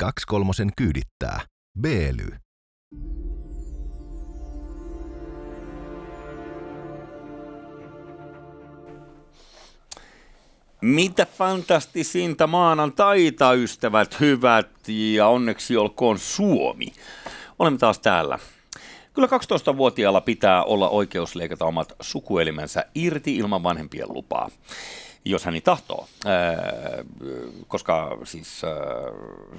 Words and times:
Kaksi 0.00 0.26
kolmosen 0.26 0.70
kyydittää. 0.76 1.40
Beely. 1.80 2.28
Mitä 10.82 11.26
fantastisinta 11.26 12.46
maanantaita, 12.46 13.52
ystävät 13.52 14.20
hyvät, 14.20 14.88
ja 14.88 15.28
onneksi 15.28 15.76
olkoon 15.76 16.18
Suomi. 16.18 16.92
Olemme 17.58 17.78
taas 17.78 17.98
täällä. 17.98 18.38
Kyllä 19.12 19.28
12-vuotiaalla 19.28 20.20
pitää 20.20 20.64
olla 20.64 20.88
oikeus 20.88 21.34
leikata 21.34 21.64
omat 21.64 21.92
sukuelimensä 22.00 22.84
irti 22.94 23.36
ilman 23.36 23.62
vanhempien 23.62 24.08
lupaa, 24.08 24.50
jos 25.30 25.44
hän 25.44 25.52
niin 25.52 25.62
tahtoo. 25.62 26.06
Ää, 26.26 27.04
koska 27.68 28.18
siis 28.24 28.64
ää, 28.64 28.74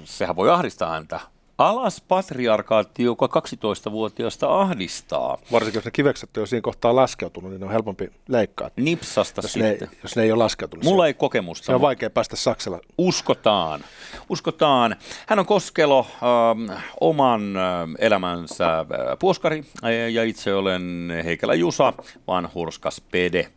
sehän 0.04 0.36
voi 0.36 0.50
ahdistaa 0.50 0.90
häntä 0.90 1.20
Alas 1.58 2.00
patriarkaatti, 2.00 3.02
joka 3.02 3.26
12-vuotiaasta 3.26 4.60
ahdistaa. 4.60 5.38
Varsinkin 5.52 5.78
jos 5.78 5.84
ne 5.84 5.90
kivekset 5.90 6.36
on 6.36 6.42
jo 6.42 6.46
siinä 6.46 6.60
kohtaa 6.60 6.96
laskeutunut, 6.96 7.50
niin 7.50 7.60
ne 7.60 7.66
on 7.66 7.72
helpompi 7.72 8.12
leikkaa. 8.28 8.70
Nipsasta 8.76 9.42
jos 9.42 9.52
sitten. 9.52 9.88
Ne, 9.88 9.98
jos 10.02 10.16
ne 10.16 10.22
ei 10.22 10.32
ole 10.32 10.42
laskeutunut. 10.44 10.84
Mulla 10.84 11.02
siihen. 11.02 11.08
ei 11.08 11.14
kokemusta. 11.14 11.66
Se 11.66 11.74
on 11.74 11.80
vaikea 11.80 12.10
päästä 12.10 12.36
Saksalla. 12.36 12.80
Uskotaan. 12.98 13.84
Uskotaan. 14.28 14.96
Hän 15.26 15.38
on 15.38 15.46
Koskelo, 15.46 16.06
ähm, 16.22 16.78
oman 17.00 17.56
äh, 17.56 17.62
elämänsä 17.98 18.78
äh, 18.78 18.86
puoskari 19.18 19.64
äh, 19.84 19.90
ja 20.12 20.24
itse 20.24 20.54
olen 20.54 21.12
Heikelä 21.24 21.54
Jusa, 21.54 21.92
vanhurskas 22.26 23.02
pede. 23.10 23.52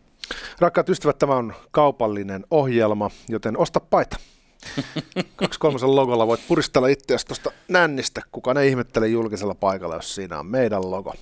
Rakkaat 0.60 0.90
ystävät, 0.90 1.18
tämä 1.20 1.36
on 1.36 1.54
kaupallinen 1.72 2.46
ohjelma, 2.52 3.10
joten 3.30 3.58
osta 3.58 3.80
paita. 3.80 4.18
Kaksi 5.36 5.60
kolmosen 5.60 5.96
logolla 5.96 6.28
voit 6.28 6.48
puristella 6.48 6.88
itseäsi 6.88 7.26
tuosta 7.26 7.52
nännistä. 7.68 8.22
Kukaan 8.32 8.58
ei 8.58 8.70
ihmettele 8.70 9.08
julkisella 9.08 9.56
paikalla, 9.56 9.96
jos 9.96 10.16
siinä 10.16 10.40
on 10.40 10.46
meidän 10.46 10.92
logo. 10.92 11.14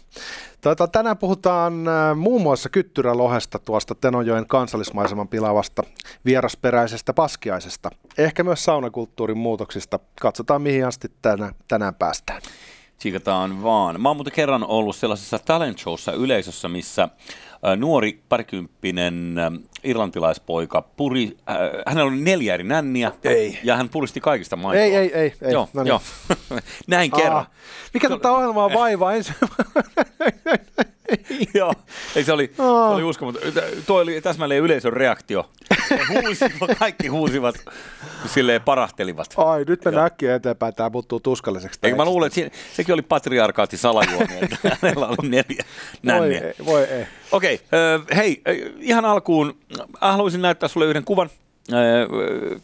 Tuota, 0.61 0.87
tänään 0.87 1.17
puhutaan 1.17 1.87
äh, 1.87 2.17
muun 2.17 2.41
muassa 2.41 2.69
kyttyrälohesta, 2.69 3.59
tuosta 3.59 3.95
Tenojoen 3.95 4.47
kansallismaiseman 4.47 5.27
pilavasta 5.27 5.83
vierasperäisestä 6.25 7.13
paskiaisesta. 7.13 7.89
Ehkä 8.17 8.43
myös 8.43 8.63
saunakulttuurin 8.63 9.37
muutoksista. 9.37 9.99
Katsotaan, 10.21 10.61
mihin 10.61 10.85
asti 10.85 11.11
tänään, 11.21 11.55
tänään 11.67 11.95
päästään. 11.95 12.41
Tsiikataan 12.97 13.63
vaan. 13.63 14.01
Mä 14.01 14.09
oon 14.09 14.17
muuten 14.17 14.33
kerran 14.33 14.63
ollut 14.63 14.95
sellaisessa 14.95 15.39
talent 15.39 15.79
showssa 15.79 16.11
yleisössä, 16.11 16.67
missä 16.67 17.09
nuori 17.77 18.21
parikymppinen 18.29 19.35
äh, 19.37 19.51
irlantilaispoika 19.83 20.81
puri, 20.81 21.37
äh, 21.49 21.55
hänellä 21.87 22.11
oli 22.11 22.21
neljä 22.21 22.53
eri 22.53 22.63
nänniä 22.63 23.11
Ei. 23.23 23.59
ja 23.63 23.75
hän 23.77 23.89
puristi 23.89 24.21
kaikista 24.21 24.55
maitoa. 24.55 24.83
Ei, 24.83 24.95
ei, 24.95 25.13
ei. 25.13 25.33
ei. 25.41 25.51
Joo, 25.53 25.69
No 25.73 25.83
niin. 25.83 25.87
joo. 25.89 26.01
Näin 26.87 27.11
kerran. 27.11 27.33
Aa, 27.37 27.51
mikä 27.93 28.09
tätä 28.09 28.31
ohjelmaa 28.31 28.73
vaivaa 28.73 29.13
ensin? 29.15 29.35
Joo, 31.53 31.73
ei 32.15 32.23
se 32.23 32.33
oli, 32.33 32.51
se 32.57 32.63
Aa. 32.63 32.89
oli 32.89 33.03
uskomaton. 33.03 33.41
Tuo 33.87 34.01
oli 34.01 34.21
täsmälleen 34.21 34.63
yleisön 34.63 34.93
reaktio. 34.93 35.49
Huusivat, 36.09 36.77
kaikki 36.79 37.07
huusivat, 37.07 37.55
silleen 38.25 38.61
parahtelivat. 38.61 39.33
Ai, 39.37 39.63
nyt 39.67 39.85
mennään 39.85 40.05
äkkiä 40.05 40.35
eteenpäin. 40.35 40.75
Tämä 40.75 40.89
muuttuu 40.89 41.19
tuskalliseksi. 41.19 41.79
Eikö 41.83 41.95
mä 41.97 42.05
luulen, 42.05 42.27
että 42.27 42.35
siinä, 42.35 42.49
sekin 42.73 42.93
oli 42.93 43.01
patriarkaatti 43.01 43.77
salajuoni, 43.77 44.33
että 44.41 44.57
hänellä 44.81 45.07
oli 45.07 45.29
neljä 45.29 45.43
Voi 45.49 45.65
nänniä. 46.03 46.39
ei, 46.39 46.53
voi 46.65 46.83
ei. 46.83 47.05
Okei, 47.31 47.61
äh, 48.09 48.17
hei, 48.17 48.41
ihan 48.79 49.05
alkuun 49.05 49.57
haluaisin 50.01 50.41
näyttää 50.41 50.69
sulle 50.69 50.85
yhden 50.85 51.03
kuvan. 51.03 51.29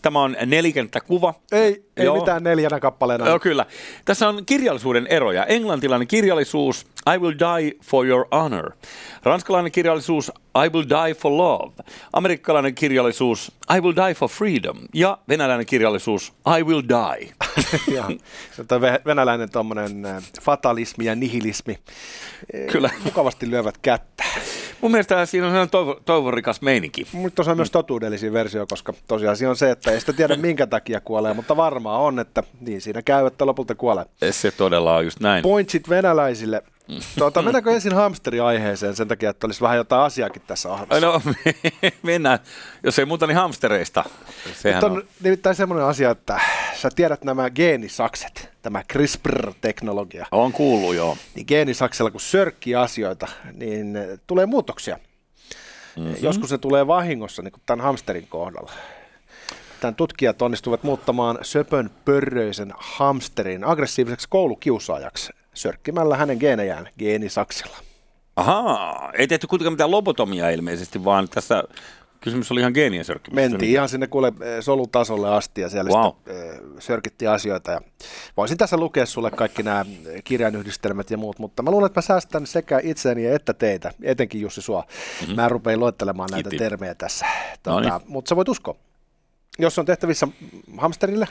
Tämä 0.01 0.23
on 0.23 0.37
nelikenttäkuva. 0.45 1.33
Ei, 1.51 1.85
ei 1.97 2.05
Joo. 2.05 2.15
mitään 2.19 2.43
neljänä 2.43 2.79
kappaleena. 2.79 3.27
Joo, 3.27 3.39
kyllä. 3.39 3.65
Tässä 4.05 4.29
on 4.29 4.45
kirjallisuuden 4.45 5.07
eroja. 5.07 5.45
Englantilainen 5.45 6.07
kirjallisuus, 6.07 6.87
I 7.13 7.17
will 7.17 7.33
die 7.39 7.71
for 7.83 8.05
your 8.07 8.25
honor. 8.31 8.71
Ranskalainen 9.23 9.71
kirjallisuus, 9.71 10.31
I 10.65 10.69
will 10.69 10.85
die 10.89 11.13
for 11.13 11.37
love. 11.37 11.73
Amerikkalainen 12.13 12.75
kirjallisuus, 12.75 13.51
I 13.77 13.81
will 13.81 13.93
die 13.95 14.13
for 14.13 14.29
freedom. 14.29 14.77
Ja 14.93 15.17
venäläinen 15.29 15.65
kirjallisuus, 15.65 16.33
I 16.59 16.63
will 16.63 16.81
die. 16.81 17.33
Se 18.51 18.63
ve- 18.63 19.01
venäläinen 19.05 19.49
tommonen 19.51 20.05
äh, 20.05 20.23
fatalismi 20.41 21.05
ja 21.05 21.15
nihilismi. 21.15 21.79
Eh, 22.53 22.67
Kyllä. 22.71 22.89
Mukavasti 23.03 23.49
lyövät 23.49 23.77
kättä. 23.77 24.23
Mun 24.81 24.91
mielestä 24.91 25.25
siinä 25.25 25.45
on 25.47 25.51
sellainen 25.51 25.69
toivo, 25.69 26.01
toivorikas 26.05 26.61
meininki. 26.61 27.07
Mutta 27.11 27.35
tuossa 27.35 27.51
on 27.51 27.57
myös 27.57 27.71
totuudellisia 27.71 28.33
versio, 28.33 28.67
koska 28.67 28.93
tosiaan 29.07 29.37
siinä 29.37 29.49
on 29.49 29.55
se, 29.55 29.71
että 29.71 29.91
ei 29.91 29.99
sitä 29.99 30.13
tiedä 30.13 30.35
minkä 30.35 30.67
takia 30.67 31.01
kuolee, 31.01 31.33
mutta 31.33 31.57
varmaa 31.57 31.97
on, 31.97 32.19
että 32.19 32.43
niin 32.61 32.81
siinä 32.81 33.01
käy, 33.01 33.27
että 33.27 33.45
lopulta 33.45 33.75
kuolee. 33.75 34.05
Se 34.31 34.51
todella 34.51 34.95
on 34.95 35.05
just 35.05 35.19
näin. 35.19 35.43
Pointsit 35.43 35.89
venäläisille. 35.89 36.61
Tuota, 37.17 37.41
mennäänkö 37.41 37.71
ensin 37.71 37.93
hamsteriaiheeseen 37.95 38.95
sen 38.95 39.07
takia, 39.07 39.29
että 39.29 39.47
olisi 39.47 39.61
vähän 39.61 39.77
jotain 39.77 40.01
asiaakin 40.01 40.41
tässä 40.47 40.69
ohjelmassa? 40.69 41.05
No, 41.05 41.21
mennään. 42.03 42.39
Jos 42.83 42.99
ei 42.99 43.05
muuta, 43.05 43.27
niin 43.27 43.37
hamstereista. 43.37 44.03
Sehän 44.53 44.75
Nyt 44.75 44.83
on 44.83 44.97
on. 44.97 45.03
nimittäin 45.23 45.55
semmoinen 45.55 45.87
asia, 45.87 46.09
että 46.09 46.39
sä 46.75 46.89
tiedät 46.95 47.23
nämä 47.23 47.49
geenisakset, 47.49 48.49
tämä 48.61 48.83
CRISPR-teknologia. 48.93 50.25
On 50.31 50.51
kuullut, 50.51 50.95
joo. 50.95 51.17
Niin 51.35 51.45
geenisaksella 51.47 52.11
kun 52.11 52.21
sörkkii 52.21 52.75
asioita, 52.75 53.27
niin 53.53 53.97
tulee 54.27 54.45
muutoksia. 54.45 54.99
Mm-hmm. 55.97 56.15
Joskus 56.21 56.49
se 56.49 56.57
tulee 56.57 56.87
vahingossa, 56.87 57.41
niin 57.41 57.51
kuin 57.51 57.63
tämän 57.65 57.85
hamsterin 57.85 58.27
kohdalla. 58.27 58.71
Tämän 59.79 59.95
tutkijat 59.95 60.41
onnistuvat 60.41 60.83
muuttamaan 60.83 61.37
söpön 61.41 61.89
pörröisen 62.05 62.73
hamsterin 62.77 63.63
aggressiiviseksi 63.63 64.27
koulukiusaajaksi 64.29 65.33
sörkkimällä 65.55 66.17
hänen 66.17 66.37
geenejään 66.37 66.89
geenisaksilla. 66.99 67.77
Ahaa, 68.35 69.11
ei 69.17 69.27
tehty 69.27 69.47
kuitenkaan 69.47 69.73
mitään 69.73 69.91
lobotomiaa 69.91 70.49
ilmeisesti, 70.49 71.03
vaan 71.03 71.27
tässä 71.29 71.63
kysymys 72.21 72.51
oli 72.51 72.59
ihan 72.59 72.71
geenien 72.75 73.05
sörkkimistä. 73.05 73.49
Mentiin 73.49 73.71
ihan 73.71 73.89
sinne 73.89 74.07
kuule 74.07 74.27
eh, 74.27 74.33
solutasolle 74.63 75.29
asti 75.35 75.61
ja 75.61 75.69
siellä 75.69 75.89
Wow. 75.91 76.05
sitten, 76.05 76.35
eh, 76.49 76.59
sörkittiin 76.79 77.29
asioita. 77.29 77.71
Ja 77.71 77.81
voisin 78.37 78.57
tässä 78.57 78.77
lukea 78.77 79.05
sulle 79.05 79.31
kaikki 79.31 79.63
nämä 79.63 79.85
eh, 80.05 80.23
kirjainyhdistelmät 80.23 81.11
ja 81.11 81.17
muut, 81.17 81.39
mutta 81.39 81.63
mä 81.63 81.71
luulen, 81.71 81.85
että 81.85 81.97
mä 81.97 82.01
säästän 82.01 82.47
sekä 82.47 82.79
itseäni 82.83 83.25
että 83.25 83.53
teitä, 83.53 83.91
etenkin 84.03 84.41
Jussi 84.41 84.61
sua. 84.61 84.83
Mm-hmm. 85.21 85.35
Mä 85.35 85.49
rupean 85.49 85.79
luettelemaan 85.79 86.29
näitä 86.31 86.49
Kiitti. 86.49 86.63
termejä 86.63 86.95
tässä. 86.95 87.25
Tota, 87.63 88.01
mutta 88.07 88.29
sä 88.29 88.35
voit 88.35 88.49
uskoa. 88.49 88.75
Jos 89.59 89.79
on 89.79 89.85
tehtävissä 89.85 90.27
hamsterille, 90.77 91.27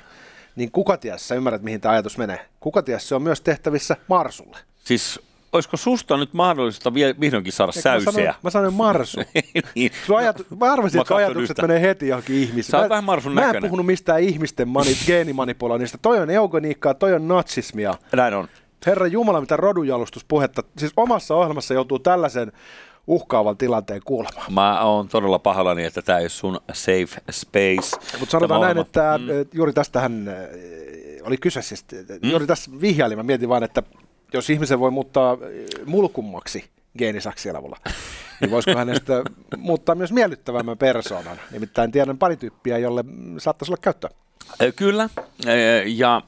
niin 0.57 0.71
kuka 0.71 0.97
ties, 0.97 1.29
sä 1.29 1.35
ymmärrät 1.35 1.63
mihin 1.63 1.81
tämä 1.81 1.93
ajatus 1.93 2.19
menee, 2.19 2.47
kuka 2.61 2.83
ties 2.83 3.09
se 3.09 3.15
on 3.15 3.23
myös 3.23 3.41
tehtävissä 3.41 3.97
marsulle. 4.09 4.59
Siis 4.85 5.21
olisiko 5.53 5.77
susta 5.77 6.17
nyt 6.17 6.33
mahdollista 6.35 6.95
vie- 6.95 7.15
vihdoinkin 7.21 7.53
saada 7.53 7.73
Eikö 7.77 8.05
Mä 8.05 8.13
sanoin, 8.13 8.35
mä 8.43 8.51
sanoin 8.51 8.75
marsu. 8.75 9.21
niin. 9.75 9.91
Sun 10.07 10.17
ajat, 10.19 10.37
mä 10.61 10.73
arvasin, 10.73 10.99
Mä 10.99 11.03
että 11.03 11.17
ajatukset 11.17 11.51
yhtä. 11.51 11.63
menee 11.63 11.81
heti 11.81 12.09
johonkin 12.09 12.37
ihmisiin. 12.37 12.71
Sä 12.71 12.79
Mä- 12.79 12.89
vähän 12.89 13.05
Marsun 13.05 13.33
Mä 13.35 13.41
en 13.41 13.47
näköinen. 13.47 13.69
puhunut 13.71 13.87
mistään 13.87 14.21
ihmisten 14.21 14.69
mani, 14.69 14.97
geenimanipuloinnista. 15.07 15.99
Toi 16.03 16.21
on 16.21 16.31
eugeniikkaa, 16.31 16.95
toi 16.95 17.13
on 17.15 17.29
natsismia. 17.29 17.95
Näin 18.13 18.35
on. 18.35 18.49
Herra 18.87 19.07
Jumala, 19.07 19.41
mitä 19.41 19.57
rodunjalustuspuhetta. 19.57 20.63
Siis 20.79 20.93
omassa 20.97 21.35
ohjelmassa 21.35 21.75
joutuu 21.75 21.99
tällaisen 21.99 22.53
uhkaavan 23.07 23.57
tilanteen 23.57 24.01
kuulemaan. 24.05 24.53
Mä 24.53 24.81
oon 24.81 25.09
todella 25.09 25.39
pahoillani, 25.39 25.85
että 25.85 26.03
tämä 26.03 26.19
ei 26.19 26.23
ole 26.23 26.29
sun 26.29 26.61
safe 26.73 27.23
space. 27.31 27.97
Mutta 28.19 28.33
sanotaan 28.33 28.61
näin, 28.61 28.79
että 28.79 29.19
mm. 29.19 29.27
juuri 29.53 29.73
tästähän 29.73 30.29
äh, 30.29 30.35
oli 31.23 31.37
kyse. 31.37 31.63
Siis, 31.63 31.85
mm. 32.23 32.31
Juuri 32.31 32.47
tässä 32.47 32.71
vihjailin, 32.81 33.19
mä 33.19 33.23
mietin 33.23 33.49
vaan, 33.49 33.63
että 33.63 33.83
jos 34.33 34.51
ihmisen 34.51 34.81
voi 34.81 34.91
muuttaa 34.91 35.33
äh, 35.33 35.39
mulkummaksi 35.87 36.65
geenisaksien 36.99 37.57
avulla, 37.57 37.77
niin 38.41 38.51
voisiko 38.51 38.79
hänestä 38.79 39.23
muuttaa 39.57 39.95
myös 39.95 40.13
miellyttävämmän 40.13 40.79
persoonan. 40.79 41.41
Nimittäin 41.51 41.93
tiedän 41.93 42.19
pari 42.19 42.37
tyyppiä, 42.37 42.79
jolle 42.79 43.03
mm, 43.03 43.39
saattaisi 43.39 43.73
olla 43.73 43.81
käyttöä. 43.83 44.11
Kyllä, 44.77 45.09
ja 45.87 46.23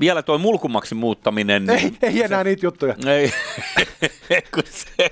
vielä 0.00 0.22
tuo 0.22 0.38
mulkumaksi 0.38 0.94
muuttaminen. 0.94 1.70
Ei, 1.70 1.92
ei 2.02 2.22
enää 2.22 2.44
niitä 2.44 2.66
juttuja. 2.66 2.94
Ei, 3.06 3.32
kun 4.54 4.62
se, 4.70 5.10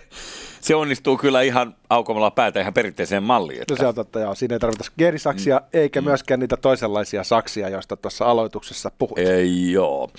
se 0.67 0.75
onnistuu 0.75 1.17
kyllä 1.17 1.43
ihan 1.43 1.75
aukomalla 1.91 2.31
päätä 2.31 2.61
ihan 2.61 2.75
perinteiseen 2.75 3.23
malliin. 3.23 3.61
Että. 3.61 3.75
No 3.75 3.79
se 3.79 3.87
on 3.87 3.95
totta, 3.95 4.21
joo. 4.21 4.35
Siinä 4.35 4.55
ei 4.55 4.59
tarvita 4.59 4.85
geerisaksia, 4.99 5.59
mm. 5.59 5.65
eikä 5.73 6.01
myöskään 6.01 6.41
niitä 6.41 6.57
toisenlaisia 6.57 7.25
saksia, 7.25 7.69
joista 7.69 7.97
tuossa 7.97 8.25
aloituksessa 8.25 8.91
puhut. 8.99 9.19
Ei, 9.19 9.73
joo, 9.73 10.11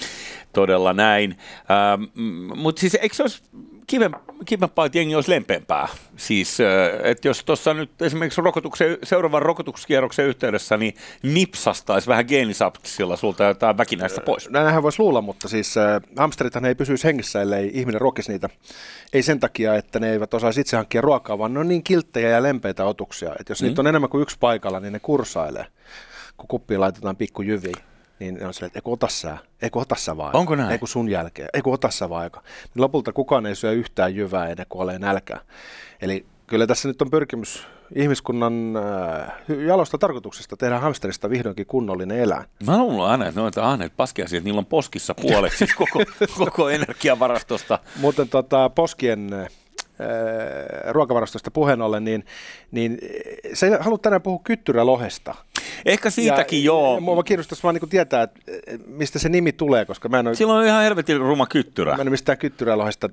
todella 0.54 0.94
näin. 0.94 1.38
Ähm, 1.72 2.04
Mutta 2.56 2.80
siis 2.80 2.96
eikö 2.96 3.16
se 3.16 3.24
olisi 3.24 3.42
kiven, 3.88 4.12
kivempaa, 4.46 4.86
että 4.86 4.98
jengi 4.98 5.16
olisi 5.16 5.32
lempeämpää? 5.32 5.88
Siis, 6.16 6.58
että 7.04 7.28
jos 7.28 7.44
tuossa 7.44 7.74
nyt 7.74 8.02
esimerkiksi 8.02 8.42
rokotuksen, 8.42 8.98
seuraavan 9.04 9.42
rokotuskierroksen 9.42 10.26
yhteydessä 10.26 10.78
niin 10.78 10.94
nipsastaisi 11.24 12.08
vähän 12.08 12.26
geenisapsilla 12.28 13.16
sulta 13.16 13.44
jotain 13.44 13.78
väkinäistä 13.78 14.22
pois. 14.22 14.50
Näinhän 14.50 14.84
voisi 14.84 15.00
luulla, 15.00 15.22
mutta 15.22 15.48
siis 15.48 15.76
hamsterithan 16.18 16.66
ei 16.66 16.76
pysyisi 16.76 17.04
hengissä, 17.04 17.42
ellei 17.42 17.72
ihminen 17.74 18.02
ruokisi 18.02 18.32
niitä. 18.32 18.50
Ei 19.14 19.24
sen 19.24 19.40
takia, 19.40 19.76
että 19.76 20.00
ne 20.00 20.12
eivät 20.12 20.34
osaisi 20.34 20.62
itse 20.62 20.78
hankkia 20.78 21.02
ruokaa, 21.02 21.38
vaan 21.38 21.54
ne 21.54 21.60
on 21.60 21.68
niin 21.68 21.84
kilttejä 21.84 22.30
ja 22.30 22.44
lempeitä 22.44 22.86
otuksia, 22.86 23.36
että 23.40 23.52
jos 23.52 23.62
mm. 23.62 23.68
niitä 23.68 23.82
on 23.82 23.88
enemmän 23.88 24.10
kuin 24.10 24.22
yksi 24.22 24.38
paikalla, 24.40 24.80
niin 24.80 24.94
ne 24.94 25.00
kursailee, 25.00 25.66
kun 26.38 26.48
kuppiin 26.48 26.80
laitetaan 26.80 27.16
pikkujyviä. 27.16 27.76
Niin 28.20 28.36
ne 28.36 28.48
on 28.48 28.54
silleen, 28.54 28.68
että 28.68 28.80
eikö 28.80 28.90
ota 28.90 29.08
sä, 29.08 29.38
eikö 29.62 29.80
ota 29.80 29.96
sä 29.96 30.18
vaan. 30.18 30.36
Onko 30.36 30.56
näin? 30.56 30.72
Eikö 30.72 30.88
sun 30.88 31.10
jälkeen, 31.10 31.50
eikö 31.54 31.70
ota 31.70 31.90
sä 31.90 32.10
vaan. 32.10 32.32
Niin 32.34 32.82
lopulta 32.82 33.14
kukaan 33.14 33.46
ei 33.46 33.56
syö 33.56 33.72
yhtään 33.72 34.16
jyvää 34.16 34.48
ennen 34.50 34.66
kuin 34.70 34.82
olee 34.82 35.00
nälkää. 35.00 35.40
Eli 36.02 36.26
kyllä 36.48 36.68
tässä 36.68 36.88
nyt 36.88 37.02
on 37.02 37.12
pyrkimys 37.12 37.68
ihmiskunnan 37.96 38.74
äh, 38.78 39.34
jalosta 39.66 39.98
tarkoituksesta 39.98 40.58
tehdä 40.58 40.80
hamsterista 40.80 41.30
vihdoinkin 41.30 41.66
kunnollinen 41.66 42.20
eläin. 42.20 42.46
Mä 42.66 42.78
luulen 42.78 43.10
aina, 43.10 43.28
että 43.28 43.42
noita 43.42 43.70
ahneet 43.72 43.94
että 43.94 44.40
niillä 44.44 44.60
on 44.60 44.66
poskissa 44.66 45.16
puolet, 45.16 45.54
siis 45.54 45.74
koko, 45.74 46.00
koko 46.46 46.70
energiavarastosta. 46.70 47.80
Muuten 48.00 48.30
tota, 48.30 48.70
poskien 48.70 49.34
äh, 49.34 49.48
ruokavarastosta 50.90 51.52
puheen 51.52 51.82
ollen, 51.82 52.04
niin, 52.04 52.26
niin 52.72 52.98
sä 53.54 53.78
haluat 53.80 54.02
tänään 54.02 54.22
puhua 54.22 54.42
kyttyrälohesta. 54.44 55.36
Ehkä 55.86 56.10
siitäkin 56.10 56.60
ja, 56.60 56.66
joo. 56.66 57.00
Mua 57.00 57.24
kiinnostaisi 57.24 57.64
vaan 57.64 57.76
niin 57.76 57.90
tietää, 57.90 58.24
että 58.24 58.40
mistä 58.88 59.20
se 59.20 59.30
nimi 59.30 59.52
tulee, 59.52 59.86
koska 59.86 60.10
mä 60.10 60.20
en 60.20 60.28
ole... 60.28 60.36
Silloin 60.36 60.60
on 60.60 60.66
ihan 60.66 60.84
helvetin 60.84 61.20
ruma 61.20 61.46
kyttyrä. 61.46 61.92
Mä 61.92 62.02
en 62.02 62.08
ole 62.08 62.10
mistään 62.10 62.38
kyttyrälohesta 62.38 63.10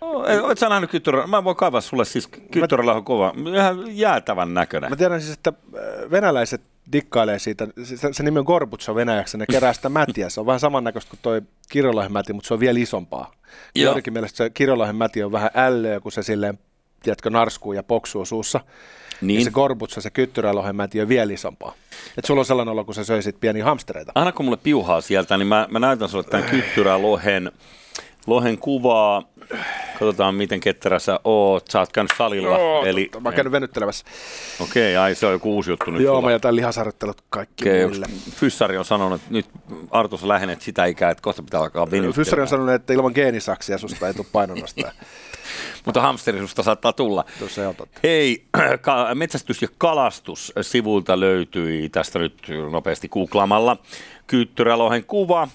Oletko 0.00 0.56
sä 0.56 0.68
nähnyt 0.68 0.90
kyttyrä? 0.90 1.26
Mä 1.26 1.44
voin 1.44 1.56
kaivaa 1.56 1.80
sulle 1.80 2.04
siis 2.04 2.28
kyttyrällä 2.50 2.92
on 2.92 3.04
kova. 3.04 3.34
Ihan 3.54 3.96
jäätävän 3.98 4.54
näköinen. 4.54 4.90
Mä 4.90 4.96
tiedän 4.96 5.20
siis, 5.20 5.32
että 5.36 5.52
äh, 5.74 6.10
venäläiset 6.10 6.60
dikkailee 6.92 7.38
siitä, 7.38 7.68
se, 7.82 8.12
se 8.12 8.22
nimi 8.22 8.38
on 8.38 8.44
Gorbutso 8.44 8.94
venäjäksi, 8.94 9.38
ne 9.38 9.44
kerää 9.50 9.72
sitä 9.72 9.88
mätiä. 9.88 10.28
Se 10.28 10.40
on 10.40 10.46
vähän 10.46 10.60
samannäköistä 10.60 11.10
kuin 11.10 11.20
toi 11.22 11.42
Kirjolahden 11.68 12.12
mäti, 12.12 12.32
mutta 12.32 12.48
se 12.48 12.54
on 12.54 12.60
vielä 12.60 12.78
isompaa. 12.78 13.32
Joidenkin 13.74 14.12
mielestä 14.12 14.36
se 14.36 14.50
Kirjolahden 14.50 14.96
mäti 14.96 15.22
on 15.22 15.32
vähän 15.32 15.50
ällöä, 15.54 16.00
kun 16.00 16.12
se 16.12 16.22
silleen, 16.22 16.58
tiedätkö, 17.02 17.30
narskuu 17.30 17.72
ja 17.72 17.82
poksuu 17.82 18.24
suussa. 18.24 18.60
Niin. 19.20 19.38
Ja 19.38 19.44
se 19.44 19.50
Gorbutso, 19.50 20.00
se 20.00 20.10
kyttyrälohen 20.10 20.76
mäti 20.76 21.00
on 21.00 21.08
vielä 21.08 21.32
isompaa. 21.32 21.74
Et 22.18 22.24
sulla 22.24 22.40
on 22.40 22.44
sellainen 22.44 22.72
olo, 22.72 22.84
kun 22.84 22.94
sä 22.94 23.04
söisit 23.04 23.40
pieniä 23.40 23.64
hamstereita. 23.64 24.12
Aina 24.14 24.32
kun 24.32 24.44
mulle 24.44 24.58
piuhaa 24.62 25.00
sieltä, 25.00 25.36
niin 25.36 25.48
mä, 25.48 25.66
mä 25.70 25.78
näytän 25.78 26.08
sulle 26.08 26.24
tämän 26.24 26.50
kyttyrälohen 26.50 27.52
lohen 28.26 28.58
kuvaa. 28.58 29.22
Katsotaan, 29.92 30.34
miten 30.34 30.60
ketterä 30.60 30.98
sä 30.98 31.20
oot. 31.24 31.66
Sä 31.70 31.80
oot 31.80 31.92
käynyt 31.92 32.12
salilla. 32.18 32.58
Joo, 32.58 32.84
eli... 32.84 33.10
Mä 33.20 33.28
oon 33.28 33.34
käynyt 33.34 33.52
venyttelemässä. 33.52 34.04
Okei, 34.60 34.96
okay, 34.96 35.04
ai 35.04 35.14
se 35.14 35.26
on 35.26 35.32
joku 35.32 35.54
uusi 35.54 35.70
juttu 35.70 35.90
nyt. 35.90 36.02
Joo, 36.02 36.14
sulla. 36.14 36.28
mä 36.28 36.32
jätän 36.32 36.56
lihasarjoittelut 36.56 37.22
kaikki 37.30 37.68
okay, 37.68 37.86
muille. 37.86 38.06
Fyssari 38.30 38.78
on 38.78 38.84
sanonut, 38.84 39.20
että 39.20 39.32
nyt 39.32 39.46
Artus 39.90 40.24
lähenet 40.24 40.62
sitä 40.62 40.84
ikää, 40.84 41.10
että 41.10 41.22
kohta 41.22 41.42
pitää 41.42 41.60
alkaa 41.60 41.82
venyttelemään. 41.82 42.14
Fyssari 42.14 42.42
on 42.42 42.48
sanonut, 42.48 42.74
että 42.74 42.92
ilman 42.92 43.12
geenisaksia 43.14 43.78
susta 43.78 44.08
ei 44.08 44.14
tule 44.14 44.26
painonnosta. 44.32 44.92
Mutta 45.84 46.00
hamsteri 46.00 46.38
susta 46.38 46.62
saattaa 46.62 46.92
tulla. 46.92 47.24
Se 47.48 47.66
on 47.66 47.76
totta. 47.76 48.00
Hei, 48.02 48.44
metsästys 49.14 49.62
ja 49.62 49.68
kalastus 49.78 50.52
sivulta 50.60 51.20
löytyi 51.20 51.88
tästä 51.88 52.18
nyt 52.18 52.42
nopeasti 52.70 53.08
googlaamalla. 53.08 53.76
Kyttyrälohen 54.26 55.04
kuva 55.04 55.48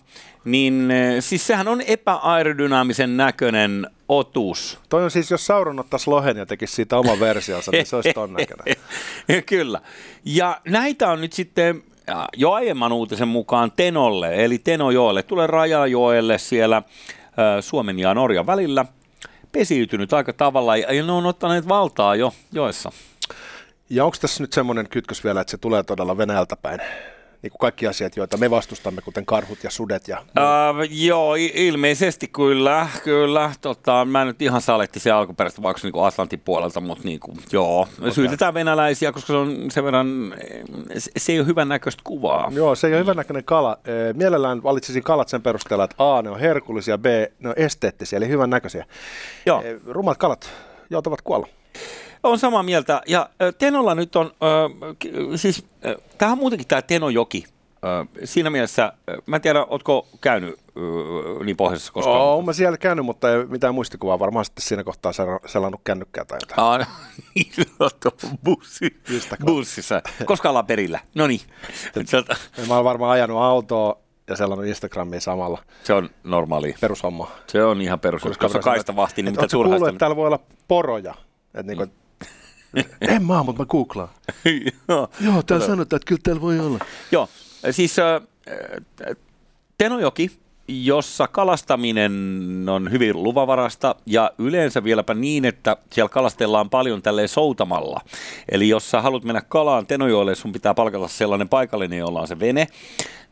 niin 0.45 0.91
eh, 0.91 1.15
siis 1.19 1.47
sehän 1.47 1.67
on 1.67 1.81
epäaerodynaamisen 1.81 3.17
näköinen 3.17 3.88
otus. 4.09 4.79
Toi 4.89 5.03
on 5.03 5.11
siis, 5.11 5.31
jos 5.31 5.45
Sauron 5.45 5.79
ottaisi 5.79 6.09
lohen 6.09 6.37
ja 6.37 6.45
tekisi 6.45 6.75
siitä 6.75 6.97
oma 6.97 7.19
versionsa, 7.19 7.71
niin 7.71 7.85
se 7.85 7.95
olisi 7.95 8.13
ton 8.13 8.33
näköinen. 8.33 8.75
Kyllä. 9.45 9.81
Ja 10.25 10.61
näitä 10.67 11.11
on 11.11 11.21
nyt 11.21 11.33
sitten 11.33 11.83
jo 12.37 12.51
aiemman 12.51 12.91
uutisen 12.91 13.27
mukaan 13.27 13.71
Tenolle, 13.71 14.45
eli 14.45 14.57
Tenojoelle, 14.57 15.23
tulee 15.23 15.47
Rajajoelle 15.47 16.37
siellä 16.37 16.81
Suomen 17.61 17.99
ja 17.99 18.13
Norjan 18.13 18.47
välillä 18.47 18.85
pesiytynyt 19.51 20.13
aika 20.13 20.33
tavalla 20.33 20.77
ja 20.77 21.03
ne 21.03 21.12
on 21.12 21.25
ottaneet 21.25 21.68
valtaa 21.68 22.15
jo 22.15 22.33
joessa. 22.51 22.92
Ja 23.89 24.06
onko 24.06 24.18
tässä 24.21 24.44
nyt 24.44 24.53
semmoinen 24.53 24.89
kytkös 24.89 25.24
vielä, 25.24 25.42
että 25.42 25.51
se 25.51 25.57
tulee 25.57 25.83
todella 25.83 26.18
Venäjältä 26.18 26.56
päin? 26.56 26.80
Niin 27.41 27.51
kuin 27.51 27.59
kaikki 27.59 27.88
asiat, 27.88 28.17
joita 28.17 28.38
me 28.38 28.49
vastustamme, 28.49 29.01
kuten 29.01 29.25
karhut 29.25 29.63
ja 29.63 29.69
sudet. 29.69 30.07
Ja 30.07 30.17
uh, 30.19 30.88
joo, 30.89 31.35
ilmeisesti 31.53 32.27
kyllä. 32.27 32.88
kyllä. 33.03 33.51
Tota, 33.61 34.05
mä 34.05 34.21
en 34.21 34.27
nyt 34.27 34.41
ihan 34.41 34.61
saletti 34.61 34.99
se 34.99 35.11
alkuperäistä 35.11 35.61
vaikka 35.61 35.79
niin 35.83 35.93
kuin 35.93 36.05
Atlantin 36.05 36.39
puolelta, 36.39 36.81
mutta 36.81 37.03
niin 37.03 37.19
kuin, 37.19 37.38
joo. 37.51 37.88
Okay. 37.99 38.11
Syytetään 38.11 38.53
venäläisiä, 38.53 39.11
koska 39.11 39.33
se 39.33 39.38
on 39.38 39.71
sen 39.71 39.83
verran, 39.83 40.33
se 41.17 41.31
ei 41.31 41.39
ole 41.39 41.47
hyvän 41.47 41.69
näköistä 41.69 42.01
kuvaa. 42.03 42.51
Joo, 42.53 42.75
se 42.75 42.88
ei 42.88 42.93
ole 42.93 42.99
hyvän 42.99 43.17
näköinen 43.17 43.44
kala. 43.44 43.77
Mielellään 44.13 44.63
valitsisin 44.63 45.03
kalat 45.03 45.29
sen 45.29 45.41
perusteella, 45.41 45.83
että 45.83 45.95
A, 45.97 46.21
ne 46.21 46.29
on 46.29 46.39
herkullisia, 46.39 46.97
B, 46.97 47.05
ne 47.39 47.49
on 47.49 47.55
esteettisiä, 47.57 48.17
eli 48.17 48.27
hyvän 48.27 48.49
näköisiä. 48.49 48.85
Joo. 49.45 49.63
Rumat 49.85 50.17
kalat 50.17 50.49
joutavat 50.89 51.21
kuolla. 51.21 51.47
On 52.23 52.39
samaa 52.39 52.63
mieltä. 52.63 53.01
Ja 53.07 53.29
Tenolla 53.57 53.95
nyt 53.95 54.15
on, 54.15 54.25
äh, 54.25 54.95
siis 55.35 55.65
äh, 55.85 55.95
tämähän 56.18 56.38
on 56.38 56.39
muutenkin 56.39 56.68
tämä 56.68 56.81
Tenojoki. 56.81 57.44
Äh, 57.85 58.07
siinä 58.23 58.50
mielessä, 58.50 58.94
mä 59.25 59.35
en 59.35 59.41
tiedä, 59.41 59.65
ootko 59.65 60.07
käynyt 60.21 60.59
niin 61.44 61.57
pohjoisessa 61.57 61.94
koskaan? 61.94 62.21
Oo, 62.21 62.33
olen 62.33 62.45
mä 62.45 62.53
siellä 62.53 62.77
käynyt, 62.77 63.06
mutta 63.06 63.31
ei 63.31 63.45
mitään 63.45 63.75
muistikuvaa. 63.75 64.19
Varmaan 64.19 64.45
sitten 64.45 64.65
siinä 64.65 64.83
kohtaa 64.83 65.12
selannut 65.45 65.81
kännykkää 65.83 66.25
tai 66.25 66.39
jotain. 66.41 66.81
Ah, 66.81 66.88
niin, 67.35 67.51
bussi, 68.44 69.01
bussissa. 69.45 70.01
Koska 70.25 70.50
ollaan 70.50 70.65
perillä? 70.65 71.00
No 71.15 71.27
niin. 71.27 71.41
mä 72.68 72.73
olen 72.73 72.85
varmaan 72.85 73.12
ajanut 73.12 73.41
autoa 73.41 73.97
ja 74.27 74.35
sellainen 74.35 74.68
Instagramia 74.68 75.21
samalla. 75.21 75.63
Se 75.83 75.94
on 75.94 76.09
normaali. 76.23 76.75
Perushomma. 76.81 77.31
Se 77.47 77.63
on 77.63 77.81
ihan 77.81 78.00
perus. 78.00 78.21
Koska 78.21 78.47
on 78.47 78.63
kaista 78.63 78.95
vahti, 78.95 79.23
niin 79.23 79.33
mitä. 79.35 79.47
Kuullut, 79.51 79.88
että 79.88 80.00
täällä 80.00 80.15
voi 80.15 80.27
olla 80.27 80.39
poroja. 80.68 81.13
Että 81.45 81.63
niin 81.63 81.77
kuin, 81.77 81.89
mm 81.89 82.00
en 83.15 83.25
mä, 83.25 83.44
mutta 83.44 83.62
mä 83.62 83.65
googlaan. 83.65 84.09
Joo, 84.88 85.09
Joo 85.21 85.44
täällä 85.44 85.65
sanotaan, 85.65 85.97
että 85.97 86.07
kyllä 86.07 86.21
täällä 86.23 86.41
voi 86.41 86.59
olla. 86.59 86.79
Joo, 87.12 87.29
siis 87.71 88.00
äh, 88.00 88.21
Tenojoki, 89.77 90.31
jossa 90.68 91.27
kalastaminen 91.27 92.12
on 92.69 92.91
hyvin 92.91 93.23
luvavarasta 93.23 93.95
ja 94.06 94.31
yleensä 94.38 94.83
vieläpä 94.83 95.13
niin, 95.13 95.45
että 95.45 95.77
siellä 95.91 96.09
kalastellaan 96.09 96.69
paljon 96.69 97.01
tälleen 97.01 97.27
soutamalla. 97.27 98.01
Eli 98.51 98.69
jos 98.69 98.91
sä 98.91 99.01
haluat 99.01 99.23
mennä 99.23 99.41
kalaan 99.41 99.88
Tenojoelle, 99.88 100.35
sun 100.35 100.51
pitää 100.51 100.73
palkata 100.73 101.07
sellainen 101.07 101.50
paikallinen, 101.50 102.00
jolla 102.00 102.21
on 102.21 102.27
se 102.27 102.39
vene. 102.39 102.68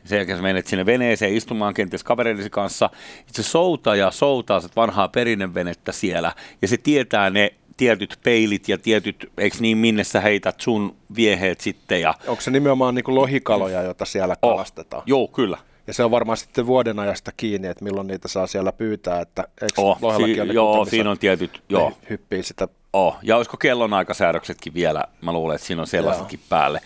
Sen 0.06 0.18
jälkeen 0.18 0.38
sä 0.38 0.42
menet 0.42 0.68
sinne 0.68 0.86
veneeseen 0.86 1.34
istumaan 1.34 1.74
kenties 1.74 2.04
kavereidesi 2.04 2.50
kanssa. 2.50 2.90
Se 3.28 3.44
soutaa 3.44 3.96
ja 3.96 4.12
soutaa 4.12 4.62
vanhaa 4.76 5.08
perinnevenettä 5.08 5.92
siellä 5.92 6.34
ja 6.62 6.68
se 6.68 6.78
tietää 6.78 7.30
ne 7.30 7.54
tietyt 7.80 8.20
peilit 8.24 8.70
ja 8.70 8.78
tietyt, 8.78 9.32
eikö 9.38 9.58
niin, 9.60 9.78
minne 9.78 10.04
sä 10.04 10.22
heität 10.22 10.62
sun 10.62 10.96
vieheet 11.16 11.62
sitten. 11.62 12.02
Ja... 12.02 12.14
Onko 12.28 12.42
se 12.42 12.52
nimenomaan 12.52 12.96
niin 12.96 13.04
kuin 13.04 13.16
lohikaloja, 13.16 13.82
joita 13.82 14.06
siellä 14.06 14.36
oh. 14.42 14.52
kalastetaan? 14.52 15.04
Joo, 15.06 15.28
kyllä. 15.28 15.58
Ja 15.88 15.94
se 15.94 16.04
on 16.04 16.12
varmaan 16.12 16.38
sitten 16.38 16.68
vuoden 16.68 17.00
ajasta 17.00 17.32
kiinni, 17.38 17.68
että 17.68 17.84
milloin 17.84 18.08
niitä 18.08 18.28
saa 18.28 18.48
siellä 18.48 18.72
pyytää, 18.72 19.22
että 19.22 19.44
oh, 19.78 19.98
si- 20.18 20.42
ole 20.42 20.54
Joo, 20.54 20.86
siinä 20.86 21.12
on 21.12 21.18
tietyt, 21.18 21.64
joo. 21.70 21.94
Hyppii 22.10 22.44
sitä. 22.44 22.68
Oh, 22.94 23.18
ja 23.24 23.38
olisiko 23.38 23.58
kellonaikasäädöksetkin 23.58 24.74
vielä, 24.74 25.04
mä 25.22 25.34
luulen, 25.34 25.56
että 25.56 25.68
siinä 25.68 25.82
on 25.82 25.88
sellaisetkin 25.88 26.40
joo. 26.40 26.48
päälle. 26.50 26.82